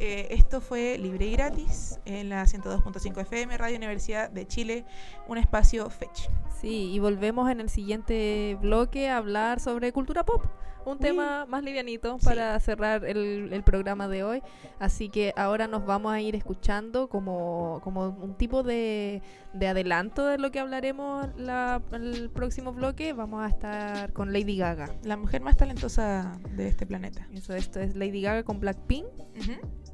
[0.00, 4.84] Eh, esto fue Libre y Gratis en la 102.5 FM, Radio Universidad de Chile,
[5.26, 6.28] un espacio fetch.
[6.60, 10.44] Sí, y volvemos en el siguiente bloque a hablar sobre cultura pop.
[10.90, 12.24] Un tema más livianito Sí.
[12.26, 14.42] para cerrar el, el programa de hoy.
[14.78, 19.22] Así que ahora nos vamos a ir escuchando como, como un tipo de,
[19.52, 23.12] de adelanto de lo que hablaremos la- el próximo bloque.
[23.12, 24.88] Vamos a estar con Lady Gaga.
[25.04, 27.26] La mujer más talentosa de este planeta.
[27.32, 29.06] Eso, esto es Lady Gaga con Blackpink.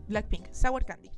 [0.08, 1.10] Blackpink, Sour Candy.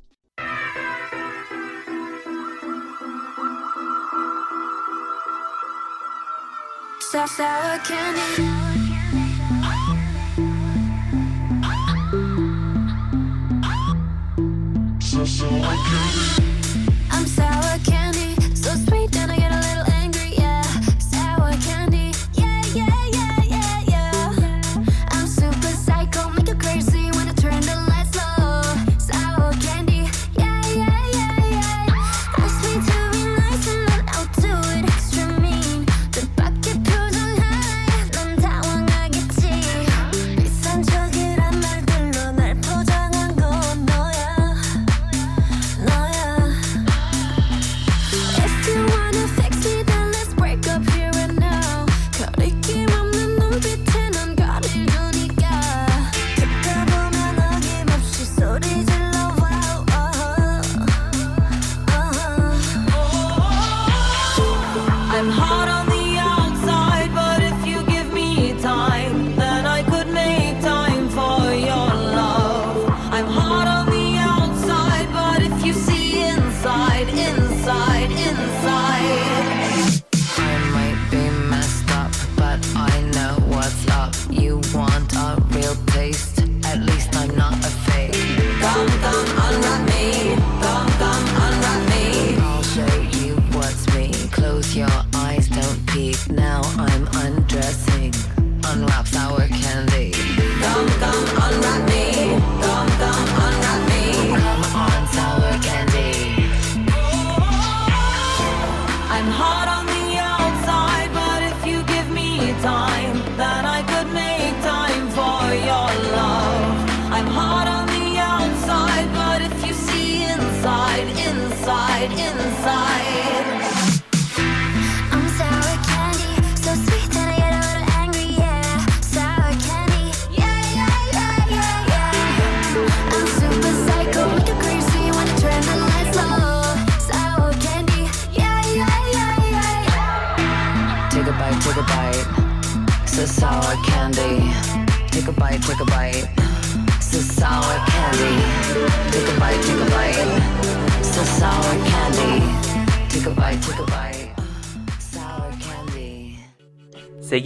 [6.99, 8.66] Sour candy.
[15.19, 15.25] I'm
[17.25, 19.76] sour candy, so sweet and I get a little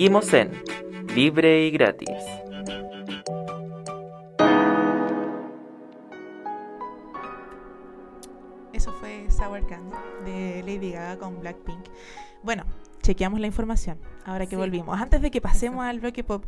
[0.01, 0.49] Seguimos en
[1.13, 2.09] Libre y Gratis.
[8.73, 11.79] Eso fue Sour Candy de Lady Gaga con Blackpink.
[12.41, 12.63] Bueno,
[13.01, 14.55] chequeamos la información ahora que Sí.
[14.55, 14.99] volvimos.
[14.99, 16.45] Antes de que pasemos al bloque pop,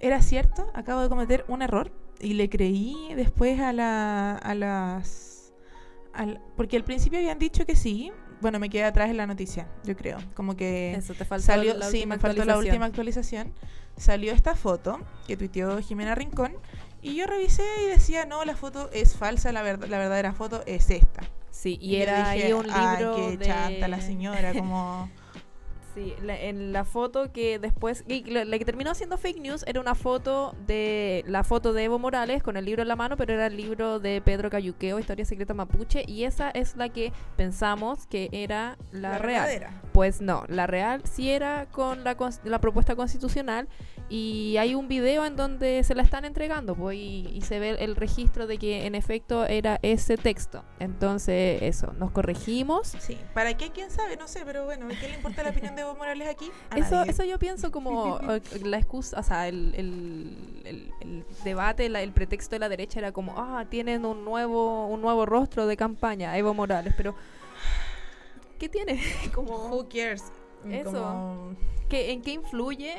[0.00, 0.66] ¿era cierto?
[0.74, 1.90] Acabo de cometer un error
[2.20, 5.52] y le creí después a, la, a las...
[6.12, 8.12] al- porque al principio habían dicho que sí.
[8.44, 10.18] Bueno, me quedé atrás en la noticia, yo creo.
[10.34, 13.54] Como que Eso, te faltó salió, la sí, me faltó la última actualización.
[13.96, 16.52] Salió esta foto que tuiteó Jimena Rincón
[17.00, 20.62] y yo revisé y decía, no, la foto es falsa, la, verdad la verdadera foto
[20.66, 21.22] es esta.
[21.50, 23.46] Sí, y yo era dije, ahí un "Ay, libro qué de...
[23.46, 25.08] chanta la señora, como...
[25.94, 29.64] Sí, la- en la foto que después, y la, la que terminó siendo fake news
[29.66, 33.16] era una foto de la foto de Evo Morales con el libro en la mano,
[33.16, 37.12] pero era el libro de Pedro Cayuqueo, Historia Secreta Mapuche, y esa es la que
[37.36, 39.42] pensamos que era la, La real.
[39.46, 39.82] verdadera.
[39.92, 43.68] Pues no, la real sí era con la, la propuesta constitucional
[44.08, 47.70] y hay un video en donde se la están entregando pues, y, y se ve
[47.78, 50.64] el registro de que en efecto era ese texto.
[50.80, 52.88] Entonces, eso, nos corregimos.
[52.98, 53.70] Sí, ¿para qué?
[53.70, 54.16] ¿Quién sabe?
[54.16, 56.50] No sé, pero bueno, ¿qué le importa la opinión de Evo Morales aquí?
[56.70, 57.10] A Eso, nadie.
[57.10, 58.18] eso yo pienso como
[58.64, 62.98] la excusa, o sea, el, el- el- el debate, la- el pretexto de la derecha
[62.98, 67.14] era como, ah, tienen un nuevo, un nuevo rostro de campaña, Evo Morales, pero
[68.58, 69.00] ¿qué tiene?
[69.34, 70.24] como, Who cares?
[70.68, 70.92] Eso.
[70.92, 71.56] Como
[71.88, 72.94] ¿qué, ¿En qué influye?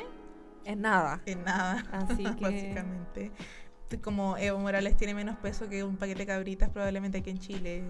[0.66, 1.22] En nada.
[1.26, 3.32] en nada, Así que básicamente.
[4.04, 7.84] Como Evo Morales tiene menos peso que un paquete de cabritas probablemente aquí en Chile.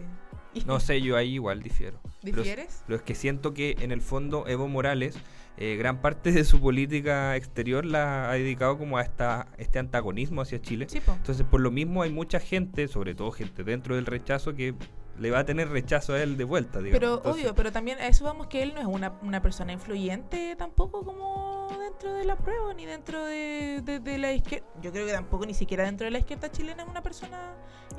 [0.65, 1.99] No sé, yo ahí igual difiero.
[2.21, 2.83] Pero ¿Difieres?
[2.85, 5.17] Pero es que siento que en el fondo Evo Morales,
[5.57, 10.41] eh, gran parte de su política exterior la ha dedicado como a esta, este antagonismo
[10.41, 10.87] hacia Chile.
[10.89, 11.13] Sí, po.
[11.13, 14.75] Entonces, por lo mismo hay mucha gente, sobre todo gente dentro del rechazo, que
[15.17, 16.99] le va a tener rechazo a él de vuelta, digamos.
[16.99, 19.71] Pero Entonces, obvio, pero también a eso vamos que él no es una, una persona
[19.71, 24.65] influyente tampoco como dentro de la prueba, ni dentro de, de- de la izquierda.
[24.82, 27.54] Yo creo que tampoco ni siquiera dentro de la izquierda chilena es una persona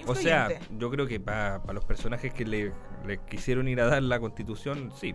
[0.07, 0.75] O sea, influyente.
[0.79, 2.73] yo creo que para los personajes que le,
[3.07, 5.15] le quisieron ir a dar la constitución, sí.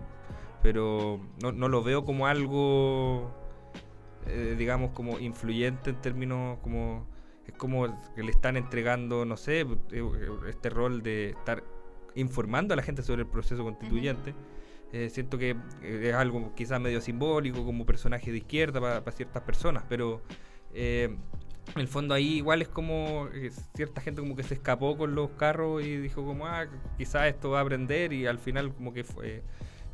[0.62, 3.30] Pero no, no lo veo como algo,
[4.26, 7.06] eh, digamos, como influyente en términos como...
[7.46, 10.04] Es como que le están entregando, no sé, eh,
[10.48, 11.64] este rol de estar
[12.14, 14.32] informando a la gente sobre el proceso constituyente.
[14.92, 19.42] Eh, siento que eh, es algo quizás medio simbólico como personaje de izquierda para ciertas
[19.42, 20.22] personas, pero
[20.74, 21.16] eh,
[21.74, 23.28] en el fondo ahí igual es como
[23.74, 26.66] cierta gente como que se escapó con los carros y dijo como, ah,
[26.98, 29.42] quizás esto va a aprender y al final como que fue,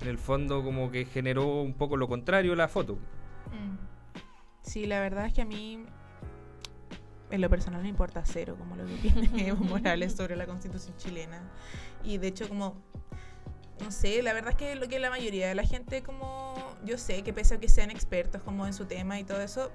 [0.01, 2.95] en el fondo como que generó un poco lo contrario la foto.
[3.47, 3.77] Mm.
[4.63, 5.85] Sí, la verdad es que a mí,
[7.31, 9.13] en lo personal, me importa cero como lo que
[9.49, 11.41] Evo Morales sobre la constitución chilena.
[12.05, 12.83] Y de hecho, como,
[13.81, 16.55] no sé, la verdad es que lo que la mayoría de la gente, como,
[16.85, 19.71] yo sé que pese a que sean expertos como en su tema y todo eso,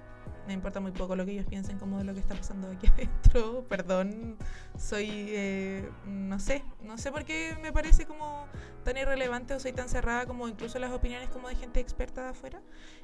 [0.47, 2.87] me importa muy poco lo que ellos piensen como de lo que está pasando aquí
[2.93, 3.65] adentro.
[3.69, 4.37] Perdón,
[4.77, 8.45] soy, eh, no sé, no sé por qué me parece como
[8.83, 12.29] tan irrelevante o soy tan cerrada como incluso las opiniones como de gente experta de
[12.31, 12.61] afuera.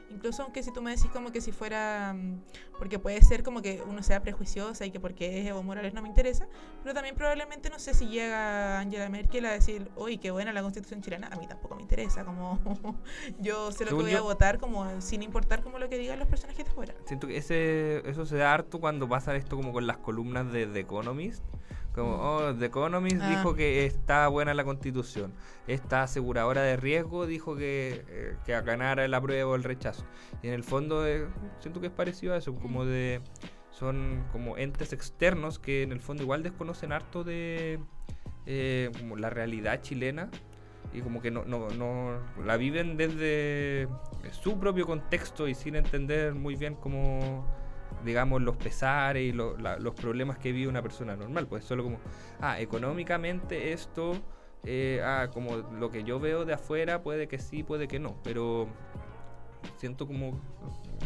[0.09, 2.41] Incluso aunque si tú me decís como que si fuera, mm,
[2.79, 6.01] porque puede ser como que uno sea prejuiciosa y que porque es Evo Morales no
[6.01, 6.47] me interesa,
[6.83, 10.61] pero también probablemente no sé si llega Angela Merkel a decir, uy, qué buena la
[10.63, 12.59] constitución chilena, a mí tampoco me interesa, como
[13.39, 16.17] yo sé lo que voy a yo- votar como sin importar como lo que digan
[16.19, 16.93] los personajes de afuera.
[17.09, 20.67] Siento que ese, eso se da harto cuando pasa esto como con las columnas de
[20.67, 21.43] The Economist.
[21.95, 23.29] Como, oh, The Economist Ah.
[23.31, 25.33] dijo que está buena la constitución.
[25.65, 30.05] Esta aseguradora de riesgo dijo que, eh, que a ganar el apruebo o el rechazo.
[30.43, 33.21] Y en el fondo eh, siento que es parecido a eso, como de...
[33.71, 37.79] Son como entes externos que en el fondo igual desconocen harto de
[38.45, 40.29] eh, como la realidad chilena
[40.91, 43.87] y como que no, no, no la viven desde
[44.31, 47.45] su propio contexto y sin entender muy bien cómo
[48.03, 51.83] digamos los pesares y lo- la- los problemas que vive una persona normal pues solo
[51.83, 51.99] como
[52.39, 54.13] ah económicamente esto
[54.63, 58.15] eh, ah como lo que yo veo de afuera puede que sí puede que no
[58.23, 58.67] pero
[59.77, 60.39] siento como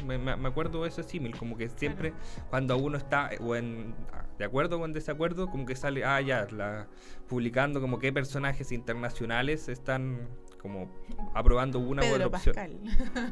[0.06, 2.14] me, me- acuerdo de ese símil como que siempre
[2.50, 3.94] cuando uno está eh, o en
[4.38, 6.88] de acuerdo o en desacuerdo como que sale ah ya la
[7.28, 10.28] publicando como qué personajes internacionales están
[10.62, 10.90] como
[11.34, 12.80] aprobando una u otra opción Pascal.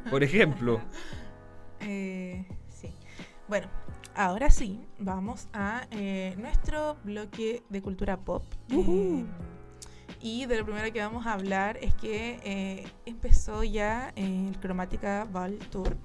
[0.09, 0.81] por ejemplo
[1.83, 2.93] Eh, sí.
[3.47, 3.67] Bueno,
[4.15, 8.43] ahora sí, vamos a eh, nuestro bloque de cultura pop.
[8.69, 9.25] Eh,
[10.21, 14.59] y de lo primero que vamos a hablar es que eh, empezó ya eh, el
[14.59, 15.97] Cromática Ball Tour.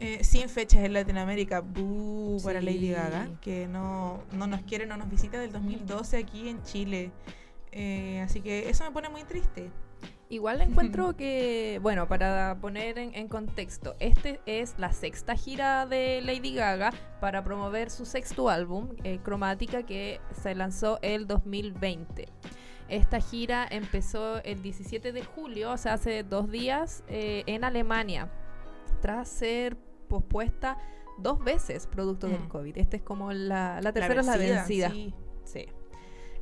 [0.00, 2.62] Eh, sin fechas en Latinoamérica, Boo para.
[2.62, 7.10] Lady Gaga, que no, no nos quiere, no nos visita del 2012 aquí en Chile.
[7.70, 9.70] Eh, así que eso me pone muy triste.
[10.30, 16.22] Igual encuentro que, bueno, para poner en, en contexto, este es la sexta gira de
[16.22, 22.26] Lady Gaga para promover su sexto álbum, eh, Cromática, que se lanzó el 2020.
[22.88, 28.30] Esta gira empezó el 17 de julio, o sea, hace dos días, eh, en Alemania,
[29.02, 29.76] tras ser
[30.10, 30.76] pospuesta
[31.16, 32.48] dos veces producto del Mm.
[32.48, 32.76] COVID.
[32.76, 34.90] Esta es como la, la tercera es la vencida.
[34.90, 35.14] sí.
[35.44, 35.66] Sí.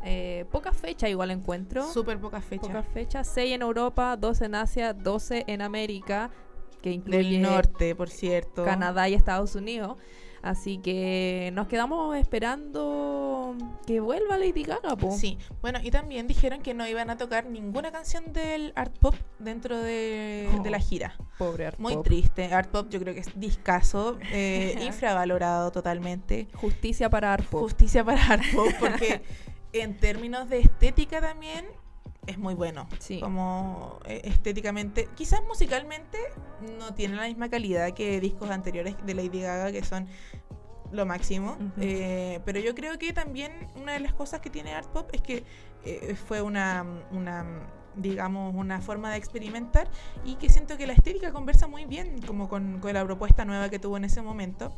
[0.05, 1.85] Eh, poca fecha igual encuentro.
[1.93, 2.69] Súper pocas fechas.
[2.69, 6.31] Pocas fechas, 6 en Europa, 12 en Asia, 12 en América,
[6.83, 8.65] que incluye Del norte, por cierto.
[8.65, 9.97] Canadá y Estados Unidos.
[10.43, 15.11] Así que nos quedamos esperando que vuelva Lady Gaga, po.
[15.11, 19.15] Sí, bueno, y también dijeron que no iban a tocar ninguna canción del art pop
[19.39, 21.17] dentro de, Oh, de la gira.
[21.39, 22.05] Pobre Art Muy Pop.
[22.05, 22.53] triste.
[22.53, 26.49] Art pop yo creo que es discaso, eh, infravalorado totalmente.
[26.55, 27.61] Justicia para Art Pop.
[27.63, 29.23] Justicia para art pop porque
[29.73, 31.67] en términos de estética también
[32.29, 32.87] es muy bueno.
[32.99, 33.21] Sí.
[33.21, 36.19] Como eh, estéticamente, quizás musicalmente
[36.79, 40.07] no tiene la misma calidad que discos anteriores de Lady Gaga que son
[40.93, 41.53] lo máximo.
[41.53, 41.81] Ujú.
[41.81, 45.23] Eh, pero yo creo que también una de las cosas que tiene Art Pop es
[45.23, 45.45] que
[45.85, 47.45] eh, fue una, una,
[47.97, 49.89] digamos, una forma de experimentar
[50.25, 53.69] y que siento que la estética conversa muy bien como con, con la propuesta nueva
[53.69, 54.73] que tuvo en ese momento.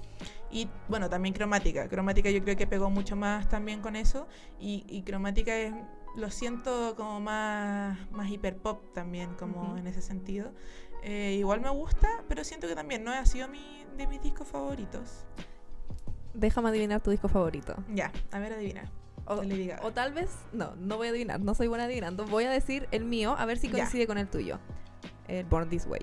[0.50, 1.88] Y bueno, también cromática.
[1.88, 4.26] Cromática yo creo que pegó mucho más también con eso.
[4.58, 5.72] Y, y cromática es,
[6.16, 10.52] lo siento como más, más hiper pop también, como en ese sentido.
[11.02, 14.46] Eh, igual me gusta, pero siento que también no ha sido mi, de mis discos
[14.48, 15.24] favoritos.
[16.34, 17.74] Déjame adivinar tu disco favorito.
[17.94, 18.90] Ya, a ver, adivina.
[19.26, 19.42] O,
[19.82, 22.24] o tal vez, no, no voy a adivinar, no soy buena adivinando.
[22.26, 23.72] Voy a decir el mío, a ver si Ya.
[23.74, 24.58] coincide con el tuyo.
[25.28, 26.02] El Born This Way.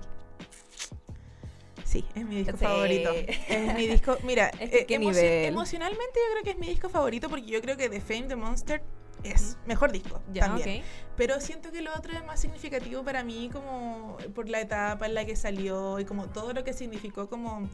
[1.84, 2.64] Sí, es mi disco Sí.
[2.64, 3.10] favorito.
[3.12, 4.16] Es mi disco.
[4.24, 5.44] Mira, Es que eh, qué emoci- nivel.
[5.46, 8.36] emocionalmente yo creo que es mi disco favorito porque yo creo que The Fame the
[8.36, 8.82] Monster
[9.22, 10.20] es mejor disco.
[10.32, 10.80] Ya, también.
[10.80, 10.86] ok.
[11.16, 15.14] Pero siento que lo otro es más significativo para mí como por la etapa en
[15.14, 17.68] la que salió y como todo lo que significó como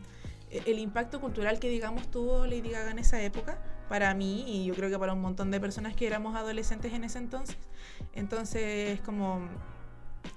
[0.51, 4.65] eh, el impacto cultural que digamos tuvo Lady Gaga en esa época para mí y
[4.65, 7.57] yo creo que para un montón de personas que éramos adolescentes en ese entonces.
[8.15, 9.49] Entonces como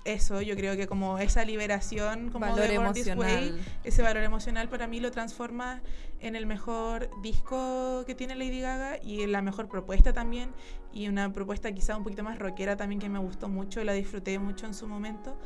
[0.05, 4.23] eso, yo creo que como esa liberación como Valor de Born This Way, ese valor
[4.23, 5.81] emocional para mí lo transforma
[6.19, 10.53] en el mejor disco que tiene Lady Gaga y en la mejor propuesta también
[10.93, 14.39] y una propuesta quizá un poquito más rockera también que me gustó mucho, la disfruté
[14.39, 15.37] mucho en su momento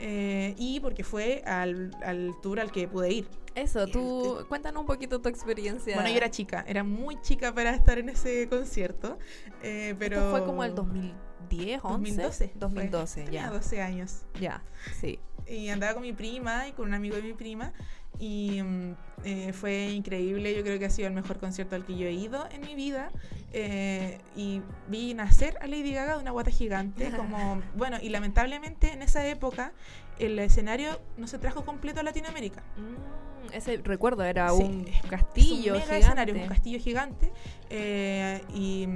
[0.00, 3.28] eh, y porque fue al, al tour al que pude ir.
[3.54, 5.94] Eso, tú, este- cuéntanos un poquito tu experiencia.
[5.94, 9.18] Bueno, yo era chica, era muy chica para estar en ese concierto,
[9.62, 10.16] eh, pero...
[10.16, 11.92] Esto fue como el 2010, 11.
[11.92, 12.48] 2012.
[12.48, 12.52] fue.
[12.58, 13.50] 2012, Tenía ya.
[13.50, 14.22] 12 años.
[14.40, 14.62] Ya,
[15.00, 15.18] sí.
[15.46, 17.72] y andaba con mi prima y con un amigo de mi prima
[18.20, 18.92] y mm,
[19.24, 22.12] eh, fue increíble, yo creo que ha sido el mejor concierto al que yo he
[22.12, 23.10] ido en mi vida
[23.52, 28.92] eh, y vi nacer a Lady Gaga de una guata gigante como, bueno, y lamentablemente
[28.92, 29.72] en esa época
[30.18, 32.62] el escenario no se trajo completo a Latinoamérica.
[32.76, 36.04] Mm, ese recuerdo era Sí, un castillo es un mega gigante.
[36.06, 37.32] escenario, es un castillo gigante.
[37.70, 38.86] eh, y,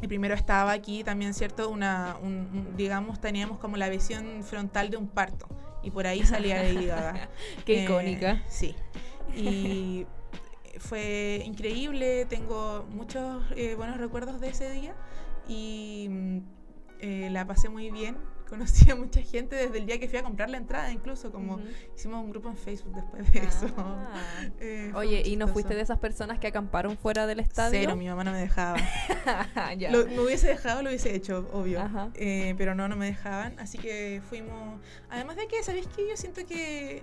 [0.00, 1.68] y primero estaba aquí también, ¿cierto?
[1.68, 5.46] Una, un- un- digamos, teníamos como la visión frontal de un parto.
[5.82, 7.28] Y por ahí salía Lady Gaga.
[7.64, 8.42] Qué Eh, icónica.
[8.48, 8.74] Sí.
[9.36, 10.06] Y
[10.78, 14.94] fue increíble, tengo muchos eh, buenos recuerdos de ese día
[15.48, 16.38] y mm,
[17.00, 18.16] eh, la pasé muy bien
[18.52, 21.58] conocí a mucha gente desde el día que fui a comprar la entrada, incluso como
[21.96, 23.66] hicimos un grupo en Facebook después de eso.
[23.78, 24.10] Ah.
[24.60, 27.80] Eh, Oye, ¿y no fuiste de esas personas que acamparon fuera del estadio?
[27.80, 28.76] Cero, mi mamá no me dejaba.
[29.78, 29.90] Ya.
[29.90, 31.80] Lo, me hubiese dejado, lo hubiese hecho, obvio.
[32.14, 33.58] Eh, pero no, no me dejaban.
[33.58, 34.80] Así que fuimos.
[35.08, 36.08] Además de que, ¿sabéis qué?
[36.08, 37.02] Yo siento que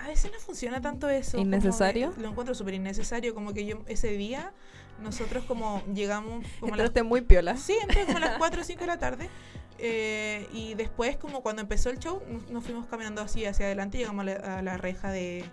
[0.00, 1.38] a veces no funciona tanto eso.
[1.38, 2.12] ¿Innecesario?
[2.18, 3.34] lo encuentro súper innecesario.
[3.34, 4.52] Como que yo ese día,
[5.02, 7.56] nosotros como llegamos como las Entraste muy piola.
[7.56, 9.30] Sí, entré como a las 4 o 5 de la tarde.
[9.78, 14.00] Eh, y después, como cuando empezó el show, nos, fuimos caminando así hacia adelante y
[14.00, 15.44] llegamos a la, a la reja de,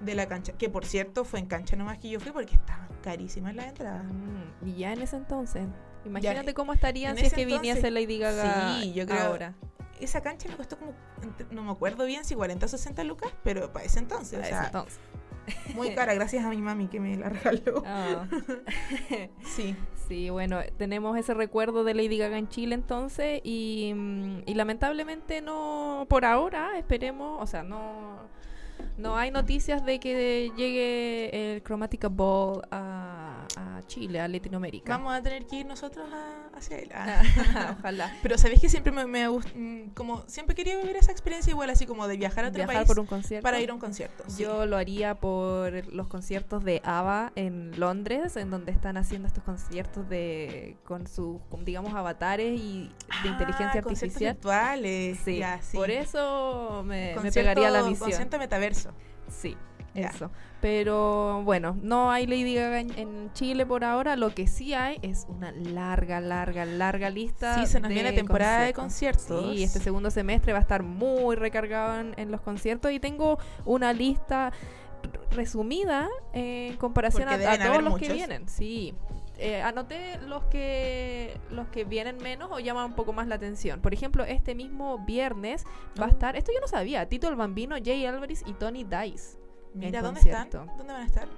[0.00, 0.52] de la cancha.
[0.52, 4.04] Que por cierto, fue en cancha nomás que yo fui porque estaban carísimas las entradas.
[4.04, 5.66] Mm, Y ya en ese entonces.
[6.04, 9.54] Imagínate Ya, cómo estarían si es que entonces- viniese Lady Gaga Sí, yo creo- ahora.
[10.00, 10.94] Esa cancha me costó como,
[11.50, 14.46] no me acuerdo bien si 40 o 60 lucas, pero para ese entonces, Para o
[14.46, 14.98] ese sea, entonces.
[15.74, 17.82] Muy cara, gracias a mi mami que me la regaló.
[17.86, 18.26] Ah.
[19.44, 19.74] Sí.
[20.08, 25.42] Sí, bueno, tenemos ese recuerdo de Lady Gaga en Chile entonces y, mm, y lamentablemente
[25.42, 28.20] no, por ahora, esperemos, o sea, no,
[28.96, 34.96] no hay noticias de que llegue el Chromatica Ball a, a Chile, a Latinoamérica.
[34.96, 36.90] Vamos a tener que ir nosotros a- hacia él.
[36.94, 37.22] Ah.
[37.78, 38.12] Ojalá.
[38.22, 41.70] Pero sabéis que siempre me, me gust- mm, como siempre quería vivir esa experiencia igual
[41.70, 43.42] así como de viajar a otro Viajar país por un concierto.
[43.44, 44.24] para ir a un concierto.
[44.26, 44.42] sí.
[44.42, 49.44] Yo lo haría por los conciertos de ABBA en Londres, en donde están haciendo estos
[49.44, 52.90] conciertos de con sus, digamos, avatares y
[53.22, 54.34] de Ah, inteligencia artificial.
[54.34, 55.18] virtuales.
[55.24, 55.76] Sí, ya, sí.
[55.76, 58.08] por eso me, me pegaría la misión.
[58.10, 58.67] Concierto metaverso.
[59.28, 59.56] Sí,
[59.94, 60.30] eso.
[60.60, 64.16] Pero bueno, no hay Lady Gaga en, Chile por ahora.
[64.16, 67.60] Lo que sí hay es una larga, larga, larga lista.
[67.60, 69.54] Sí, se nos de viene temporada de conciertos.
[69.54, 73.38] Sí, este segundo semestre va a estar muy recargado en, en los conciertos y tengo
[73.64, 74.52] una lista
[75.30, 78.48] resumida en comparación Porque a, todos los que vienen.
[78.48, 78.94] Sí.
[79.38, 83.80] Eh, anoté los que los que vienen menos o llaman un poco más la atención.
[83.80, 85.64] Por ejemplo, este mismo viernes
[86.00, 86.10] va a Oh.
[86.10, 89.38] estar, esto yo no sabía, Tito el Bambino, Jay Álvarez y Tony Dice.
[89.74, 90.60] Mira, ¿dónde concierto.
[90.62, 90.76] están?
[90.78, 91.28] ¿Dónde van a estar?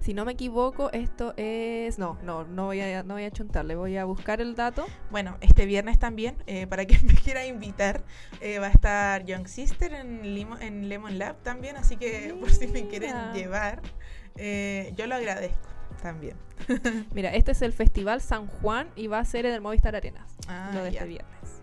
[0.00, 1.98] Si no me equivoco, esto es.
[1.98, 4.84] No, no, no voy a, no voy a chuntarle, voy a buscar el dato.
[5.10, 8.04] Bueno, este viernes también, eh, para quien me quiera invitar,
[8.42, 12.50] eh, va a estar Young Sister en, Limo- en Lemon Lab también, así que por
[12.50, 13.80] si me quieren llevar,
[14.36, 15.68] eh, yo lo agradezco
[16.02, 16.36] también.
[17.14, 20.36] Mira, este es el Festival San Juan y va a ser en el Movistar Arenas.
[20.48, 20.98] Ah, lo de ya.
[21.00, 21.62] este viernes.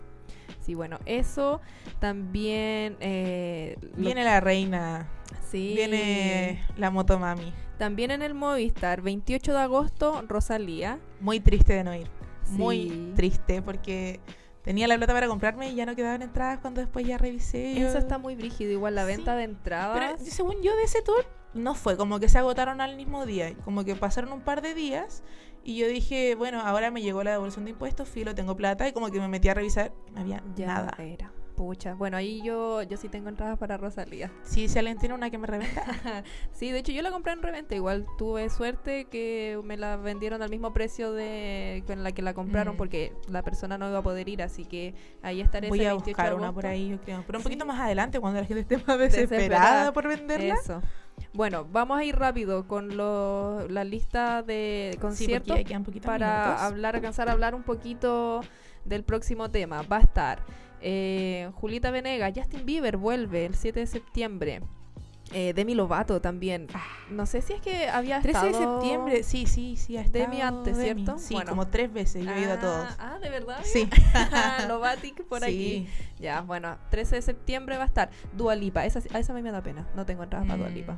[0.62, 1.60] Sí, bueno, eso
[2.00, 2.96] también.
[3.00, 5.08] eh, Viene la reina,
[5.50, 7.54] sí, viene la motomami.
[7.78, 11.00] También en el Movistar, 28 de agosto, Rosalía.
[11.20, 12.08] Muy triste de no ir,
[12.50, 13.14] muy Sí.
[13.16, 14.20] triste porque
[14.64, 17.76] tenía la plata para comprarme y ya no quedaban entradas cuando después ya revisé.
[17.76, 20.22] yo- Eso está muy brígido, igual la Sí, venta de Pero entradas.
[20.22, 23.84] según yo de ese tour, no fue como que se agotaron al mismo día, como
[23.84, 25.24] que pasaron un par de días
[25.64, 28.91] y yo dije, bueno, ahora me llegó la devolución de impuestos, filo, tengo plata y
[28.93, 30.95] como que me metí a revisar, no había ya nada.
[30.99, 31.32] era.
[31.56, 34.32] Pucha, bueno, ahí yo, yo sí tengo entradas para Rosalía.
[34.41, 35.84] Sí, si alguien tiene una que me revenda.
[36.51, 37.76] Sí, de hecho yo la compré en reventa.
[37.76, 42.34] Igual tuve suerte que me la vendieron al mismo precio de con la que la
[42.34, 42.78] compraron Mm.
[42.78, 45.70] porque la persona no iba a poder ir, así que ahí estaré.
[45.70, 47.24] Voy ese a 28 buscar una por ahí, yo creo.
[47.28, 47.49] Pero un Sí.
[47.49, 49.93] poquito más adelante, cuando la gente esté más desesperada, Desesperada.
[49.93, 50.56] por venderla.
[50.56, 50.82] Eso.
[51.34, 55.57] Bueno, vamos a ir rápido con lo- la lista de conciertos
[56.05, 58.41] para hablar, alcanzar a hablar un poquito
[58.86, 59.82] del próximo tema.
[59.84, 60.43] Va a estar
[60.82, 64.61] eh, Julita Venegas, Justin Bieber vuelve el 7 de septiembre.
[65.34, 66.68] Eh, Demi Lovato también.
[67.10, 69.98] No sé si es que había 13 de estado- septiembre, sí, sí, sí.
[69.98, 71.04] Ha Demi estado antes, Demi.
[71.04, 71.20] ¿cierto?
[71.22, 71.50] Sí, Bueno.
[71.50, 72.88] como tres veces, yo he ido a todos.
[73.00, 73.60] Ah, ¿de verdad?
[73.64, 73.90] Sí.
[74.68, 75.88] Lovatic por aquí.
[75.88, 76.06] Sí.
[76.20, 78.86] Ya, bueno, 13 de septiembre va a estar Dua Lipa.
[78.86, 79.88] Esa, a esa a mí me da pena.
[79.96, 80.74] No tengo entradas para Dua Mm.
[80.74, 80.98] Lipa.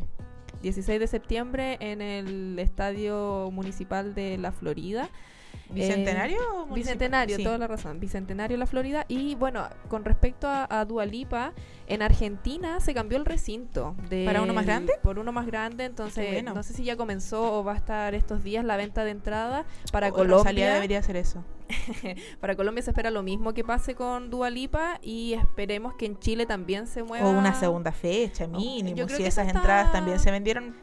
[0.62, 5.10] 16 de septiembre en el Estadio Municipal de la Florida.
[5.70, 6.74] ¿Bicentenario Eh, o?
[6.74, 7.44] Bicentenario, Sí.
[7.44, 8.00] toda la razón.
[8.00, 9.06] Bicentenario la Florida.
[9.08, 11.54] Y bueno, con respecto a, a Dua Lipa,
[11.88, 13.96] en Argentina se cambió el recinto.
[14.10, 14.94] del- ¿Para uno más grande?
[15.04, 15.86] Por uno más grande.
[15.86, 16.54] Entonces, bueno.
[16.54, 19.66] no sé si ya comenzó o va a estar estos días la venta de entrada
[19.92, 20.38] para Oh, Colombia.
[20.38, 21.44] Rosalía debería hacer eso.
[22.40, 26.20] Para Colombia se espera lo mismo que pase con Dua Lipa y esperemos que en
[26.20, 27.28] Chile también se mueva.
[27.28, 28.96] O una segunda fecha, mínimo.
[28.96, 30.76] yo creo si que esas está entradas también se vendieron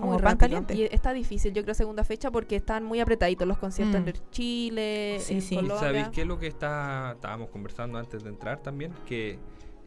[0.00, 0.38] como muy pan rápido.
[0.64, 0.74] caliente.
[0.74, 4.08] Y está difícil, yo creo, segunda fecha porque están muy apretaditos los conciertos Mm.
[4.08, 5.54] en Chile, Sí, en sí.
[5.56, 5.78] Colombia.
[5.80, 8.92] ¿Sabéis qué es lo que está, estábamos conversando antes de entrar también?
[9.06, 9.38] Que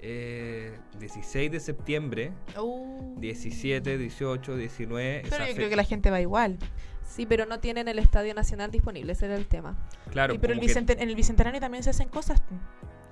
[0.01, 3.20] eh, 16 de septiembre, Uh.
[3.20, 5.24] 17, 18, 19.
[5.30, 6.57] Pero yo creo que la gente va igual.
[7.05, 9.76] Sí, pero no tienen el Estadio Nacional disponible, ese era el tema.
[10.12, 12.41] Claro, Y pero el bicenten- en el Bicentenario también se hacen cosas.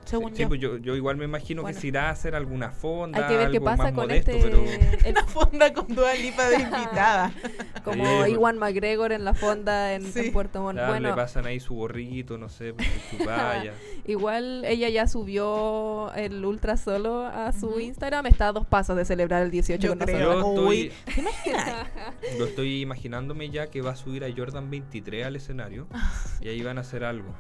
[0.08, 0.48] Según Sí, yo.
[0.48, 1.76] pues yo, yo igual me imagino Bueno.
[1.76, 4.04] que se irá a hacer alguna fonda, Hay que ver qué algo pasa más con
[4.08, 4.44] modesto, este.
[4.50, 4.64] pero
[5.06, 7.32] el- Una fonda con Dua Lipa de invitada.
[7.84, 10.20] como Iwan McGregor en la fonda en, Sí.
[10.28, 10.78] en Puerto Montt.
[10.78, 13.74] claro, Bueno, le pasan ahí su gorrito, no sé, pues, su chupalla.
[14.06, 17.80] igual ella ya subió el ultra solo a su.
[17.80, 18.26] Instagram.
[18.28, 20.34] Está a dos pasos de celebrar el 18 Yo con creo.
[20.34, 20.56] nosotros.
[20.56, 20.92] Yo estoy,
[22.38, 25.88] yo estoy imaginándome ya que va a subir a Jordan 23 al escenario
[26.42, 27.34] y ahí van a hacer algo.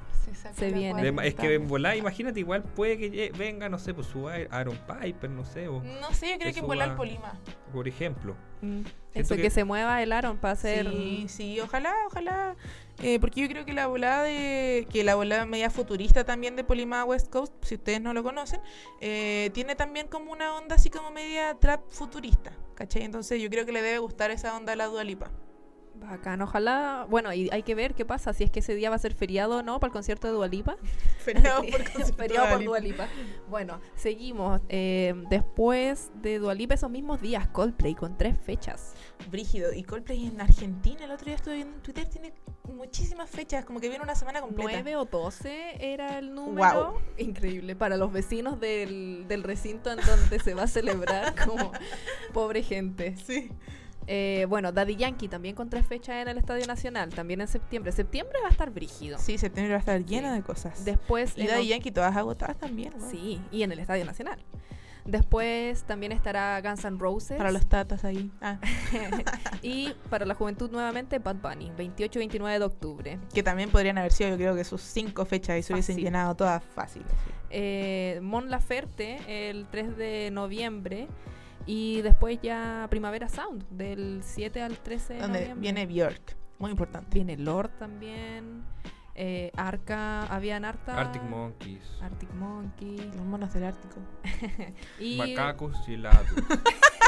[0.56, 1.02] Se viene.
[1.12, 4.78] De- es que en volar, imagínate, igual puede que venga, no sé, pues suba Aaron
[4.88, 7.34] Piper, no sé, o, No sé, yo creo que Eso vuela el Polima.
[7.74, 8.36] por ejemplo.
[8.62, 8.82] Mm,
[9.14, 9.44] Eso, que...
[9.44, 10.90] que- se mueva el Aaron para hacer.
[10.90, 12.56] Sí, sí, ojalá, ojalá.
[13.04, 14.88] Eh, porque yo creo que la volada de.
[14.92, 18.60] que la volada media futurista también de Polima West Coast, si ustedes no lo conocen,
[19.02, 22.52] eh, tiene también como una onda así como media trap futurista.
[22.74, 23.04] ¿Cachai?
[23.04, 25.30] Entonces yo creo que le debe gustar esa onda a la Dualipa.
[26.00, 27.06] Bacán, ojalá.
[27.10, 29.14] Bueno, y hay que ver qué pasa, si es que ese día va a ser
[29.14, 30.78] feriado o no para el concierto de Dualipa.
[31.20, 31.84] Feriado por
[32.16, 33.08] Feriado por Dua Dua Lipa.
[33.50, 34.62] Bueno, seguimos.
[34.70, 38.94] Eh, después de Dualipa, esos mismos días, Coldplay con tres fechas.
[39.30, 39.74] Brígido.
[39.74, 42.34] Y Coldplay en Argentina, el otro día estuve viendo en Twitter, tiene
[42.64, 44.72] muchísimas fechas, como que viene una semana completa.
[44.72, 46.56] 9 o 12 era el número.
[46.56, 47.02] Guau.
[47.18, 47.76] Increíble.
[47.76, 51.72] Para los vecinos del, del recinto en donde se va a celebrar, como
[52.34, 53.16] pobre gente.
[53.18, 53.52] Sí.
[54.08, 57.92] Eh, bueno, Daddy Yankee también con tres fechas en el Estadio Nacional, también en septiembre.
[57.92, 59.18] Septiembre va a estar brígido.
[59.20, 60.36] Sí, septiembre va a estar lleno Sí.
[60.36, 60.86] de cosas.
[60.86, 61.34] Después.
[61.38, 62.94] y Daddy Yankee todas agotadas también.
[62.98, 63.10] ¿no?
[63.10, 64.40] Sí, y en el Estadio Nacional.
[65.04, 67.38] Después también estará Guns N' Roses.
[67.38, 68.30] Para los tatas ahí.
[68.42, 68.60] Ah,
[69.62, 73.20] y para la juventud nuevamente Bad Bunny, 28 y 29 de octubre.
[73.34, 76.36] que también podrían haber sido, yo creo que sus cinco fechas y se hubiesen llenado
[76.36, 77.04] todas fácil.
[77.06, 77.32] así.
[77.50, 81.08] Eh, Mon Laferte el 3 de noviembre.
[81.68, 85.62] Y después ya Primavera Sound, del 7 al 13 de Donde noviembre.
[85.62, 86.38] viene Björk.
[86.60, 87.10] Muy importante.
[87.14, 88.64] Viene Lord también.
[89.20, 91.00] Eh, Arca, habían harta.
[91.00, 93.16] Arctic Monkeys, Arctic Monkeys.
[93.16, 93.96] Los monos del Ártico.
[95.00, 96.28] Y macacos y helados.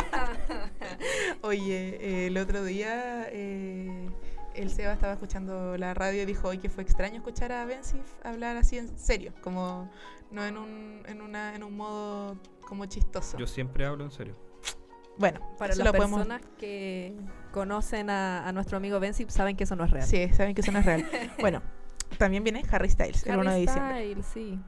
[1.41, 4.09] Oye, eh, el otro día eh,
[4.55, 8.01] el Seba estaba escuchando la radio y dijo hoy que fue extraño escuchar a Bensif
[8.23, 9.89] hablar así en serio, como
[10.31, 12.37] no en un, en una, en un modo
[12.67, 13.37] como chistoso.
[13.37, 14.35] Yo siempre hablo en serio.
[15.19, 16.19] Bueno, para eso las lo podemos.
[16.25, 17.15] personas que
[17.51, 20.07] conocen a, a nuestro amigo Benzip saben que eso no es real.
[20.07, 21.05] Sí, saben que eso no es real.
[21.39, 21.61] bueno,
[22.17, 23.95] también viene Harry Styles el Harry 1 de diciembre.
[24.01, 24.59] Styles, sí.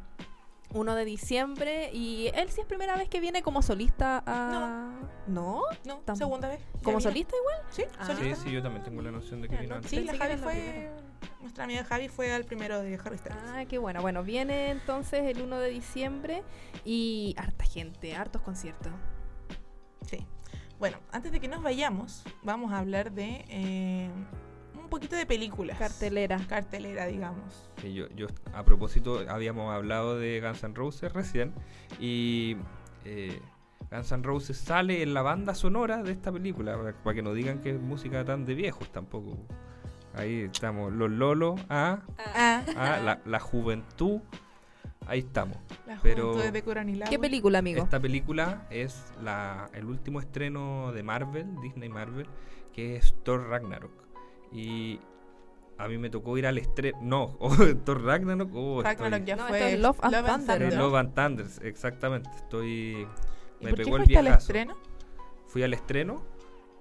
[0.73, 4.89] 1 de diciembre y él sí es primera vez que viene como solista a...
[5.27, 5.63] ¿No?
[5.85, 6.15] No, Tampoco.
[6.15, 6.61] segunda vez.
[6.81, 7.01] ¿Como vino.
[7.01, 7.57] solista igual?
[7.71, 8.05] Sí, Ah.
[8.07, 8.43] Sí, solista.
[8.45, 9.91] sí, yo también tengo la noción de que Ya, vino no, antes.
[9.91, 10.89] Sí, la Javi fue.
[11.41, 13.37] Nuestra amiga Javi fue al primero de Harry Styles.
[13.47, 14.01] Ah, qué bueno.
[14.01, 16.43] Bueno, viene entonces el 1 de diciembre
[16.85, 18.93] y harta gente, hartos conciertos.
[20.05, 20.25] Sí.
[20.81, 24.09] Bueno, antes de que nos vayamos, vamos a hablar de eh,
[24.73, 25.77] un poquito de películas.
[25.77, 26.39] Cartelera.
[26.49, 27.69] Cartelera, digamos.
[27.79, 31.53] Sí, yo, yo, a propósito, habíamos hablado de Guns N' Roses recién
[31.99, 32.57] y
[33.05, 33.39] eh,
[33.91, 37.35] Guns N' Roses sale en la banda sonora de esta película, para, para que no
[37.35, 39.37] digan que es música tan de viejos tampoco.
[40.15, 44.21] Ahí estamos, los lolos, ah, Ah, ah, la, la juventud,
[45.07, 45.57] ahí estamos.
[46.01, 46.63] Pero- de.
[47.09, 47.83] ¿Qué película, amigo?
[47.83, 52.27] Esta película es la, el último estreno de Marvel, Disney Marvel,
[52.73, 53.91] que es Thor Ragnarok.
[54.51, 54.99] Y
[55.77, 56.97] a mí me tocó ir al estreno.
[57.01, 58.51] No, oh, Thor Ragnarok.
[58.53, 59.77] oh, Ragnarok estoy- ya No, fue.
[59.77, 60.73] Love and Thunder, de Thunder.
[60.79, 62.29] Love and Thunder, exactamente.
[62.35, 63.07] Estoy.
[63.59, 64.77] ¿Y Me por qué pegó el fuiste al estreno?
[65.47, 66.23] Fui al estreno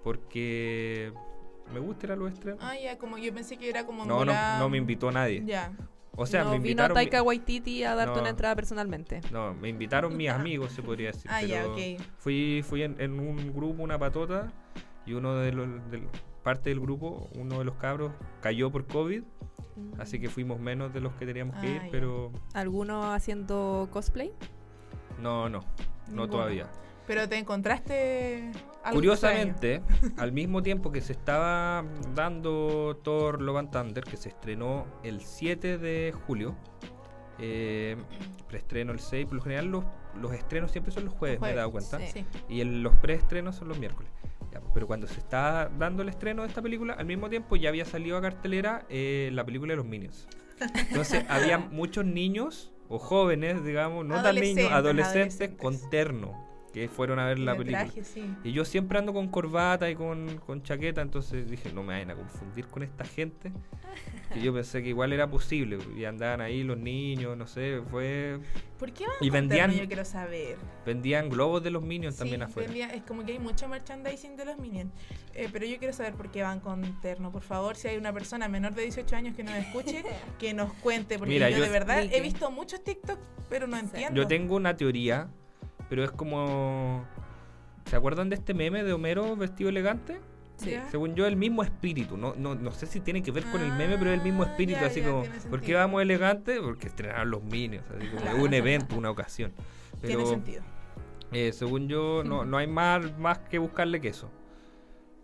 [0.04, 1.12] porque
[1.72, 2.60] me gusta ir a los estrenos.
[2.62, 4.04] Ah, ya, como yo pensé que era como.
[4.04, 5.42] no, no, no me invitó nadie.
[5.44, 5.72] Ya.
[6.16, 6.90] O sea, no me vino invitaron.
[6.90, 8.20] mi- Taika Waititi a darte No.
[8.20, 9.20] una entrada personalmente.
[9.32, 11.30] No, me invitaron mis amigos, se podría decir.
[11.32, 11.80] Ah, ya, pero ok.
[12.18, 14.52] Fui, fui en, en un grupo, una patota,
[15.06, 16.08] y uno de los, del-
[16.42, 19.22] parte del grupo, uno de los cabros, cayó por COVID,
[19.98, 21.88] así que fuimos menos de los que teníamos que Ah, ir, ya.
[21.90, 24.32] pero ¿Alguno haciendo cosplay?
[25.20, 25.64] no, no, no
[26.08, 26.28] Ninguno.
[26.28, 26.66] todavía.
[27.06, 28.50] Pero te encontraste.
[28.82, 29.82] Algo Curiosamente,
[30.16, 35.20] al mismo tiempo que se estaba dando Thor Love and Thunder, que se estrenó el
[35.20, 36.54] 7 de julio,
[37.38, 37.96] eh,
[38.48, 39.84] preestreno el 6, por lo general los,
[40.20, 41.98] los estrenos siempre son los jueves, me he dado cuenta.
[41.98, 42.24] Sí.
[42.48, 44.10] Y el- los preestrenos son los miércoles.
[44.52, 47.68] Ya, pero cuando se estaba dando el estreno de esta película, al mismo tiempo ya
[47.68, 50.26] había salido a cartelera eh, la película de los Minions.
[50.88, 55.50] Entonces había muchos niños o jóvenes, digamos, no tan niños, adolescentes.
[55.56, 56.49] con terno.
[56.72, 57.84] Que fueron a ver la película.
[57.84, 58.24] traje, sí.
[58.44, 62.10] Y yo siempre ando con corbata y con, con chaqueta, entonces dije, no me vayan
[62.12, 63.52] a confundir con esta gente.
[64.32, 65.76] Que yo pensé que igual era posible.
[65.96, 68.38] Y andaban ahí los niños, no sé, fue...
[68.78, 69.82] ¿Por qué van Y con vendían- terno?
[69.82, 70.56] Yo quiero saber.
[70.86, 72.68] Vendían globos de los Minions Sí, también afuera.
[72.68, 74.92] vendía- es como que hay mucho merchandising de los Minions.
[75.34, 77.32] Eh, pero yo quiero saber por qué van con terno.
[77.32, 80.04] Por favor, si hay una persona menor de 18 años que nos escuche,
[80.38, 81.18] que nos cuente.
[81.18, 83.18] Porque Mira, yo, yo- de verdad he visto muchos TikTok,
[83.48, 84.14] pero no entiendo.
[84.22, 85.28] Yo tengo una teoría,
[85.90, 87.04] pero es como...
[87.84, 90.20] ¿Se acuerdan de este meme de Homero vestido elegante?
[90.56, 90.74] Sí.
[90.90, 92.16] Según yo, el mismo espíritu.
[92.16, 94.42] No, no, no sé si tiene que ver con el meme, pero es el mismo
[94.44, 94.80] Ah, espíritu.
[94.80, 96.60] ya, así ya, como, ¿por qué vamos elegantes?
[96.60, 97.84] Porque estrenaron los Minions.
[97.96, 98.42] Así como Claro.
[98.44, 99.52] un evento, una ocasión.
[100.04, 100.62] Tiene sentido.
[101.32, 104.30] eh, según yo, no, no hay más, más que buscarle que eso.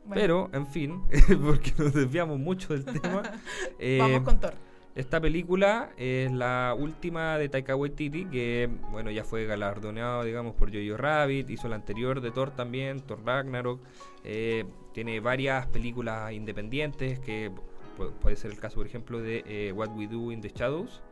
[0.07, 1.03] Bueno, Pero, en fin,
[1.45, 3.23] porque nos desviamos mucho del tema.
[3.79, 4.55] eh, vamos con Thor.
[4.97, 10.73] Esta película es la última de Taika Waititi, que bueno ya fue galardoneado, digamos, por
[10.73, 13.81] Jojo Rabbit, hizo la anterior de Thor también, Thor Ragnarok,
[14.25, 17.51] eh, tiene varias películas independientes, que
[17.99, 21.03] pu- puede ser el caso, por ejemplo, de eh, What We Do in the Shadows,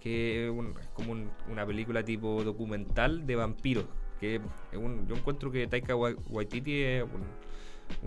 [0.00, 3.86] que es un- es como un- una película tipo documental de vampiros,
[4.20, 7.24] que es un- yo encuentro que Taika Wa- Waititi es un,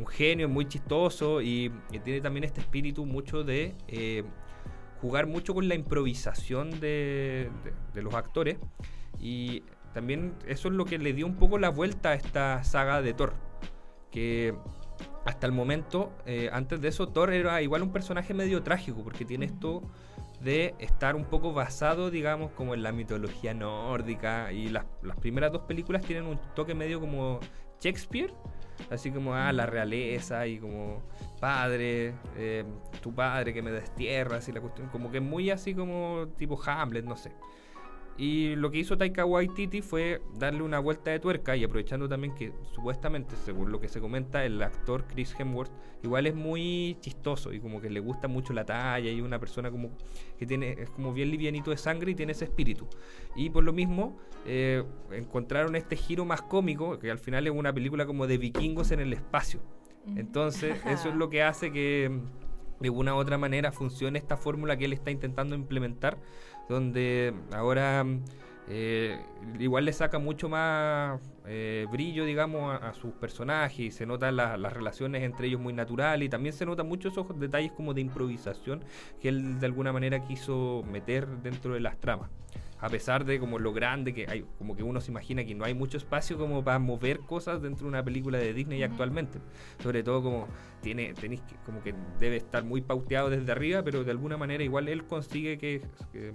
[0.02, 4.24] un genio, muy chistoso y, y tiene también este espíritu mucho de eh,
[5.02, 7.50] jugar mucho con la improvisación de,
[7.96, 8.58] los actores
[9.20, 13.02] y también eso es lo que le dio un poco la vuelta a esta saga
[13.02, 13.34] de Thor,
[14.12, 14.54] que
[15.26, 19.26] hasta el momento, eh, antes de eso, Thor era igual un personaje medio trágico, porque
[19.26, 19.82] tiene esto
[20.42, 24.52] de estar un poco basado, digamos, como en la mitología nórdica.
[24.52, 27.40] Y las, las primeras dos películas tienen un toque medio como
[27.82, 28.34] Shakespeare,
[28.90, 31.04] así como ah, la realeza y como
[31.40, 32.64] padre, eh,
[33.02, 37.06] tu padre que me destierras y la cuestión, como que muy así como tipo Hamlet,
[37.06, 37.32] no sé.
[38.18, 42.34] Y lo que hizo Taika Waititi fue darle una vuelta de tuerca y aprovechando también
[42.34, 45.72] que supuestamente, según lo que se comenta, el actor Chris Hemsworth
[46.04, 49.70] igual es muy chistoso y como que le gusta mucho la talla y una persona
[49.70, 49.92] como
[50.38, 52.88] que tiene es como bien livianito de sangre y tiene ese espíritu.
[53.36, 57.72] Y por lo mismo eh, encontraron este giro más cómico que al final es una
[57.72, 59.60] película como de vikingos en el espacio.
[60.16, 64.38] Entonces eso es lo que hace que mm, de una u otra manera funcione esta
[64.38, 66.18] fórmula que él está intentando implementar,
[66.68, 68.06] donde ahora
[68.70, 69.26] eh,
[69.60, 74.58] igual le saca mucho más eh, brillo, digamos, a, sus personajes y se notan la-
[74.58, 78.02] las relaciones entre ellos muy naturales y también se notan muchos esos detalles como de
[78.02, 78.84] improvisación
[79.22, 82.30] que él de alguna manera quiso meter dentro de las tramas.
[82.80, 85.66] A pesar de como lo grande que hay, como que uno se imagina que no
[85.66, 89.40] hay mucho espacio como para mover cosas dentro de una película de Disney actualmente.
[89.82, 90.48] Sobre todo como
[90.82, 94.64] tiene, tenéis que, como que debe estar muy pauteado desde arriba, pero de alguna manera
[94.64, 96.34] igual él consigue que, que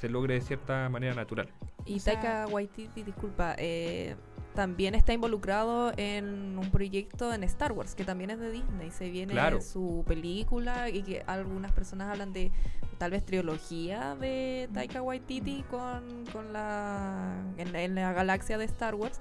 [0.00, 1.48] se logre de cierta manera natural.
[1.84, 4.16] Y O sea- Taika Waititi, disculpa, eh,
[4.54, 8.90] también está involucrado en un proyecto en Star Wars, que también es de Disney.
[8.90, 9.60] Se viene Claro.
[9.60, 12.50] su película y que algunas personas hablan de
[12.98, 18.64] tal vez trilogía de Taika Waititi con, con la, en, la- en la galaxia de
[18.64, 19.20] Star Wars.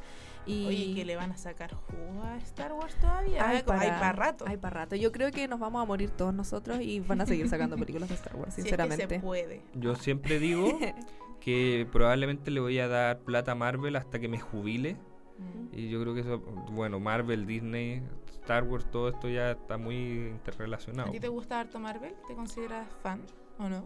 [0.49, 3.47] Y Oye, que le van a sacar jugo a Star Wars todavía.
[3.47, 4.45] Hay Hay para, para rato.
[4.47, 4.95] Hay para rato.
[4.95, 8.09] Yo creo que nos vamos a morir todos nosotros y van a seguir sacando películas
[8.09, 9.15] de Star Wars, Si es que sinceramente.
[9.15, 9.61] se puede.
[9.75, 10.79] Yo siempre digo
[11.39, 14.95] que probablemente le voy a dar plata a Marvel hasta que me jubile.
[15.37, 15.77] Mm.
[15.77, 16.39] Y yo creo que eso,
[16.71, 18.01] bueno, Marvel, Disney,
[18.41, 21.09] Star Wars, todo esto ya está muy interrelacionado.
[21.09, 22.15] ¿A ti te gusta harto Marvel?
[22.27, 23.21] ¿Te consideras fan
[23.59, 23.85] o no?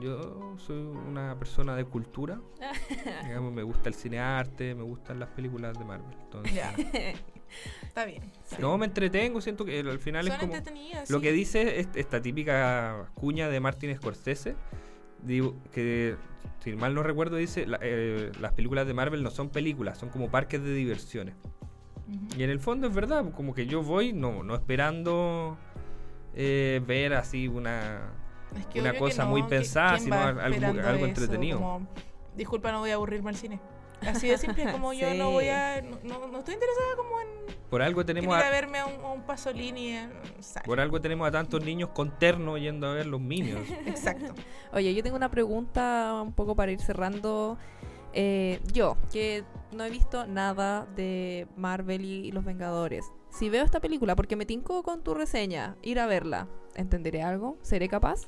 [0.00, 0.76] Yo soy
[1.08, 2.40] una persona de cultura.
[3.24, 6.16] Digamos, me gusta el cine arte, me gustan las películas de Marvel.
[6.22, 6.72] Entonces, Ya.
[7.82, 8.22] Está bien.
[8.42, 8.80] está no, bien.
[8.80, 10.54] me entretengo, siento que al final Son es como...
[10.54, 11.08] entretenidas.
[11.08, 11.22] Lo sí.
[11.22, 14.54] que dice es- esta típica cuña de Martin Scorsese,
[15.22, 16.16] digo, que
[16.62, 20.10] si mal no recuerdo dice, la- eh, las películas de Marvel no son películas, son
[20.10, 21.36] como parques de diversiones.
[22.36, 25.56] Y en el fondo es verdad, como que yo voy no, no esperando
[26.34, 28.12] eh, ver así una...
[28.58, 31.04] Es que una cosa no, muy pensada, ¿quién sino algo- algo eso?
[31.06, 31.58] entretenido.
[31.58, 31.86] Como,
[32.36, 33.58] Disculpa, no voy a aburrirme al cine.
[34.06, 35.32] Así de simple, como yo no Sí.
[35.32, 35.82] voy a.
[36.04, 37.28] No, no- estoy interesada como en.
[37.68, 39.88] Por algo en tenemos ir a a, verme a un, a un Pasolini.
[39.88, 40.12] en-
[40.64, 43.68] por algo tenemos a tantos niños con terno yendo a ver los Minions.
[43.86, 44.34] Exacto.
[44.72, 47.58] Oye, yo tengo una pregunta un poco para ir cerrando.
[48.20, 53.04] Eh, yo, que no he visto nada de Marvel y los Vengadores.
[53.30, 57.58] Si veo esta película, porque me tinco con tu reseña, ir a verla, ¿entenderé algo?
[57.62, 58.26] ¿Seré capaz?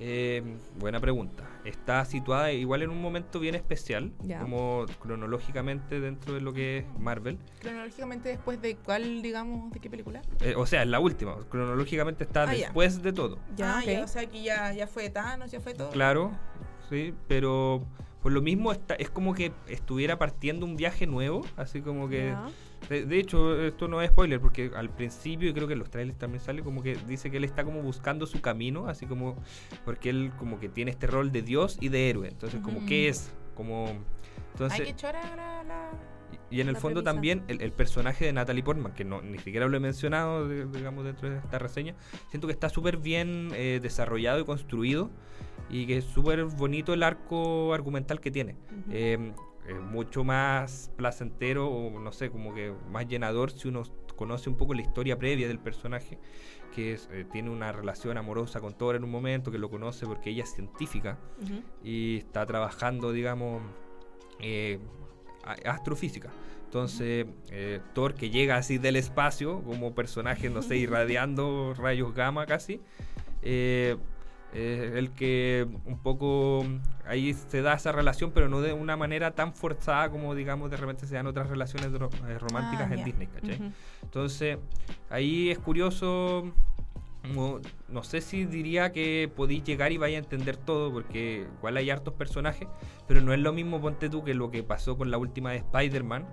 [0.00, 0.42] Eh,
[0.80, 1.44] buena pregunta.
[1.64, 4.40] Está situada igual en un momento bien especial, Ya.
[4.40, 7.38] como cronológicamente dentro de lo que es Marvel.
[7.60, 10.20] Cronológicamente, después de cuál, digamos, de qué película.
[10.40, 11.36] Eh, o sea, es la última.
[11.48, 13.38] Cronológicamente está Ah, después de todo.
[13.56, 14.04] Ya, Ah, ok.
[14.04, 15.90] o sea, que ya, ya fue Thanos, ya fue todo.
[15.90, 16.32] Claro,
[16.90, 17.82] sí, pero
[18.22, 22.34] por lo mismo está, es como que estuviera partiendo un viaje nuevo, así como que...
[22.88, 25.90] De, de hecho, esto no es spoiler, porque al principio, y creo que en los
[25.90, 29.36] trailers también sale, como que dice que él está como buscando su camino, así como,
[29.84, 32.28] porque él como que tiene este rol de Dios y de héroe.
[32.28, 32.86] Entonces, como.
[32.86, 33.32] ¿qué es?
[33.56, 33.88] Como...
[34.52, 35.90] Entonces, Hay que echar a la, la-
[36.50, 37.12] y en el fondo premisa.
[37.12, 41.04] también el, el personaje de Natalie Portman, que no ni siquiera lo he mencionado, digamos,
[41.04, 41.94] dentro de esta reseña,
[42.30, 45.10] siento que está súper bien eh, desarrollado y construido
[45.70, 48.56] y que es súper bonito el arco argumental que tiene.
[48.90, 49.32] Eh,
[49.66, 53.82] es mucho más placentero o no sé, como que más llenador si uno
[54.16, 56.18] conoce un poco la historia previa del personaje,
[56.74, 60.06] que es, eh, tiene una relación amorosa con Thor en un momento, que lo conoce
[60.06, 61.18] porque ella es científica
[61.84, 63.62] y está trabajando, digamos,
[64.40, 64.78] eh,
[65.64, 66.30] astrofísica.
[66.64, 72.44] Entonces, eh, Thor que llega así del espacio, como personaje, no sé, irradiando rayos gamma
[72.44, 72.80] casi,
[73.40, 73.96] eh,
[74.54, 76.64] eh, el que un poco
[77.06, 80.76] ahí se da esa relación, pero no de una manera tan forzada como, digamos, de
[80.76, 83.04] repente se dan otras relaciones eh, románticas Ah, en.
[83.04, 83.72] Disney, ¿cachai?
[84.02, 84.58] Entonces,
[85.10, 86.52] ahí es curioso.
[87.24, 91.90] No sé si diría que podéis llegar y vaya a entender todo, porque igual hay
[91.90, 92.68] hartos personajes,
[93.06, 95.58] pero no es lo mismo, ponte tú, que lo que pasó con la última de
[95.58, 96.26] Spider-Man,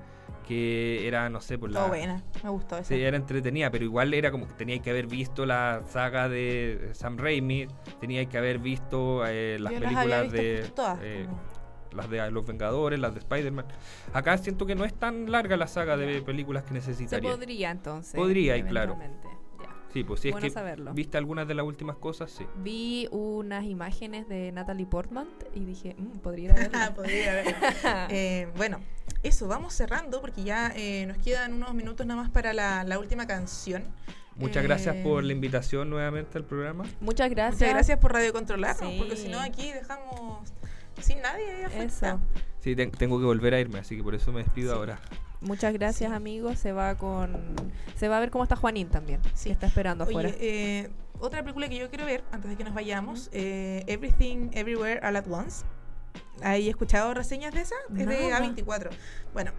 [0.47, 1.79] que era, no sé, por la.
[1.79, 2.85] Todo buena, me gustó esa.
[2.85, 6.91] Sí, era entretenida, pero igual era como que teníais que haber visto la saga de
[6.93, 7.67] Sam Raimi,
[7.99, 10.71] teníais que haber visto eh, las Yo las había películas visto de.
[10.75, 11.27] todas, eh,
[11.93, 13.65] las de Los Vengadores, las de Spider-Man.
[14.13, 17.31] Acá siento que no es tan larga la saga de películas que Se necesitaría.
[17.31, 18.15] podría entonces.
[18.15, 18.97] Podría, y claro.
[19.95, 20.93] Sí, pues si es Bueno que saberlo.
[20.93, 22.45] viste algunas de las últimas cosas, sí.
[22.57, 26.85] Vi unas imágenes de Natalie Portman y dije, "Mm, podría ir a verla.
[26.87, 27.55] Ah, podría haber.
[28.11, 28.81] Eh, bueno,
[29.23, 32.99] eso, vamos cerrando porque ya eh, nos quedan unos minutos nada más para la, la
[32.99, 33.85] última canción.
[34.35, 36.83] Muchas Eh, gracias por la invitación nuevamente al programa.
[36.99, 37.61] Muchas gracias.
[37.61, 38.97] Muchas gracias por Radio Controlarnos, Sí.
[38.99, 40.51] porque si no aquí dejamos
[41.01, 41.83] sin nadie ahí afuera.
[41.85, 42.19] Eso.
[42.59, 44.77] Sí, ten- tengo que volver a irme, así que por eso me despido Sí.
[44.77, 44.99] ahora.
[45.41, 46.15] Muchas gracias, Sí.
[46.15, 46.57] amigos.
[46.59, 47.55] Se va con.
[47.95, 49.21] Se va a ver cómo está Juanín también.
[49.33, 49.45] Sí.
[49.49, 50.29] Que está esperando afuera.
[50.29, 50.89] Oye, eh,
[51.19, 55.15] otra película que yo quiero ver antes de que nos vayamos, eh, Everything Everywhere All
[55.15, 55.65] at Once.
[56.41, 57.75] ¿Hay escuchado reseñas de esa?
[57.97, 58.35] Es de No, no.
[58.35, 58.89] A24.
[59.33, 59.51] Bueno,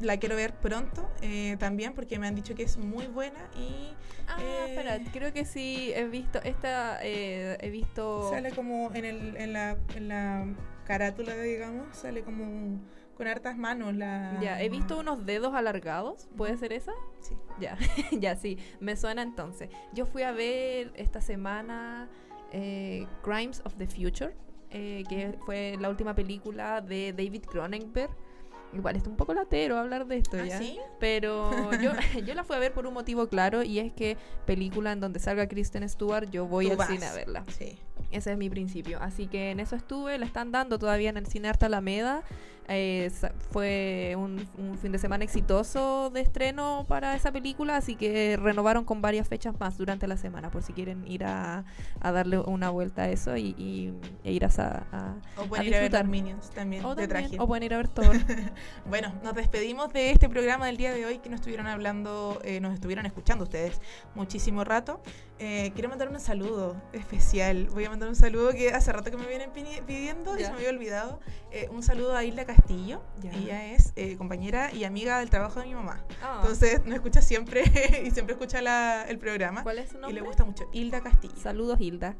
[0.00, 3.94] la quiero ver pronto eh, también porque me han dicho que es muy buena y
[4.28, 6.40] ah, eh, espera, creo que sí he visto.
[6.42, 6.98] Esta.
[7.02, 8.28] eh, he visto.
[8.30, 10.46] sale como en, el, en, la, en la
[10.90, 12.80] carátula, digamos, sale como
[13.16, 14.36] con hartas manos la...
[14.40, 16.28] Ya, he visto unos dedos alargados.
[16.36, 16.90] ¿Puede ser esa?
[17.20, 17.36] Sí.
[17.60, 17.78] Ya,
[18.10, 19.70] ya sí, me suena entonces.
[19.92, 22.08] Yo fui a ver esta semana
[22.50, 24.34] eh, Crimes of the Future,
[24.70, 28.10] eh, que fue la última película de David Cronenberg.
[28.72, 30.58] Igual está un poco latero hablar de esto ¿Ah, ya.
[30.58, 30.76] sí?
[30.98, 31.92] Pero yo,
[32.26, 35.20] yo la fui a ver por un motivo claro y es que película en donde
[35.20, 36.88] salga Kristen Stewart, yo voy Tú al vas.
[36.88, 37.44] cine a verla.
[37.46, 37.78] Sí.
[38.10, 38.98] Ese es mi principio.
[39.00, 42.22] Así que en eso estuve, la están dando todavía en el Cine Arte Alameda.
[42.72, 43.10] Eh,
[43.50, 48.84] fue un, un fin de semana exitoso de estreno para esa película, así que renovaron
[48.84, 51.64] con varias fechas más durante la semana, por si quieren ir a,
[52.00, 53.92] a darle una vuelta a eso y, y-
[54.22, 54.48] e ir a,
[54.92, 56.06] a- O a ver disfrutar.
[56.06, 57.42] Minions también, O, de también- traje.
[57.42, 58.06] o pueden ir a ver Thor.
[58.88, 62.60] Bueno, nos despedimos de este programa del día de hoy que nos estuvieron hablando, eh,
[62.60, 63.80] nos estuvieron escuchando ustedes
[64.14, 65.02] muchísimo rato.
[65.40, 67.66] Eh, quiero mandar un saludo especial.
[67.72, 69.50] Voy a mandar un saludo que hace rato que me vienen
[69.86, 70.46] pidiendo y Ya.
[70.46, 71.18] se me había olvidado.
[71.50, 72.59] Eh, un saludo a Isla Castillo.
[73.20, 73.32] Ya.
[73.32, 76.04] Ella es eh, compañera y amiga del trabajo de mi mamá.
[76.22, 77.62] Ah, Entonces nos escucha siempre
[78.06, 79.62] y siempre escucha la- el programa.
[79.62, 80.20] ¿Cuál es su Y nombre?
[80.20, 80.68] le gusta mucho.
[80.72, 81.34] Hilda Castillo.
[81.36, 82.14] Saludos, Hilda.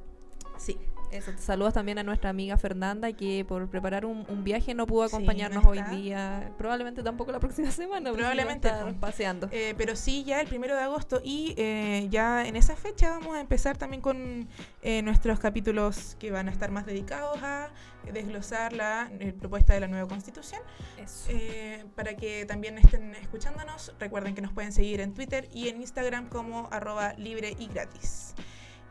[0.58, 0.76] Sí.
[1.10, 5.08] Eso, saludos también a nuestra amiga Fernanda que por preparar un, un viaje no pudo
[5.08, 6.52] Sí, acompañarnos no hoy día.
[6.56, 8.12] Probablemente tampoco la próxima semana.
[8.12, 9.00] Probablemente, estar po.
[9.00, 9.48] paseando.
[9.52, 13.36] Eh, pero sí, ya el primero de agosto y eh, ya en esa fecha vamos
[13.36, 14.48] a empezar también con
[14.82, 17.70] eh, nuestros capítulos que van a estar más dedicados a
[18.12, 20.60] desglosar la eh, propuesta de la nueva constitución.
[20.98, 21.30] Eso.
[21.30, 25.80] Eh, para que también estén escuchándonos, recuerden que nos pueden seguir en Twitter y en
[25.80, 28.34] Instagram como arroba libre y gratis.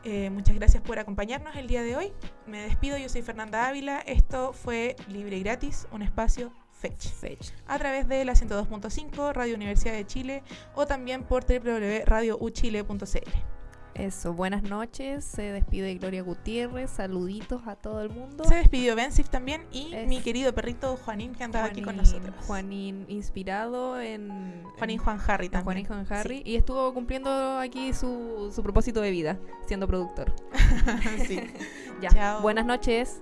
[0.04, 2.14] Eh, muchas gracias por acompañarnos el día de hoy.
[2.47, 4.00] Me despido, yo soy Fernanda Ávila.
[4.00, 7.54] Esto fue Libre y Gratis, un espacio Fetch Fecha.
[7.68, 10.43] a través de la 102.5 Radio Universidad de Chile
[10.76, 13.59] o también por www.radiouchile.cl.
[14.00, 15.26] Eso, buenas noches.
[15.26, 16.89] Se despide Gloria Gutiérrez.
[16.89, 18.45] Saluditos a todo el mundo.
[18.45, 22.34] Se despidió Bensif también y Es- mi querido perrito Juanín que andaba aquí con nosotros.
[22.47, 24.64] Juanín, inspirado en.
[24.78, 25.86] Juanín en- Juan Harry también.
[25.86, 26.41] Juanín Juan Harry.
[26.45, 29.38] Y estuvo cumpliendo aquí su, su propósito de vida,
[29.68, 30.34] siendo productor.
[31.28, 31.41] Sí.
[32.02, 32.08] Ya.
[32.12, 32.41] Chao.
[32.41, 33.22] Buenas noches.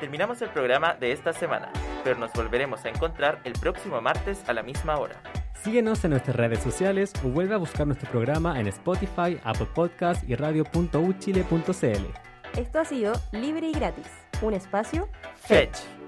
[0.00, 1.70] Terminamos el programa de esta semana,
[2.04, 5.16] pero nos volveremos a encontrar el próximo martes a la misma hora.
[5.62, 10.28] Síguenos en nuestras redes sociales o vuelve a buscar nuestro programa en Spotify, Apple Podcast
[10.28, 12.58] y radio.uchile.cl.
[12.58, 14.06] Esto ha sido Libre y Gratis,
[14.42, 15.99] un espacio Fetch.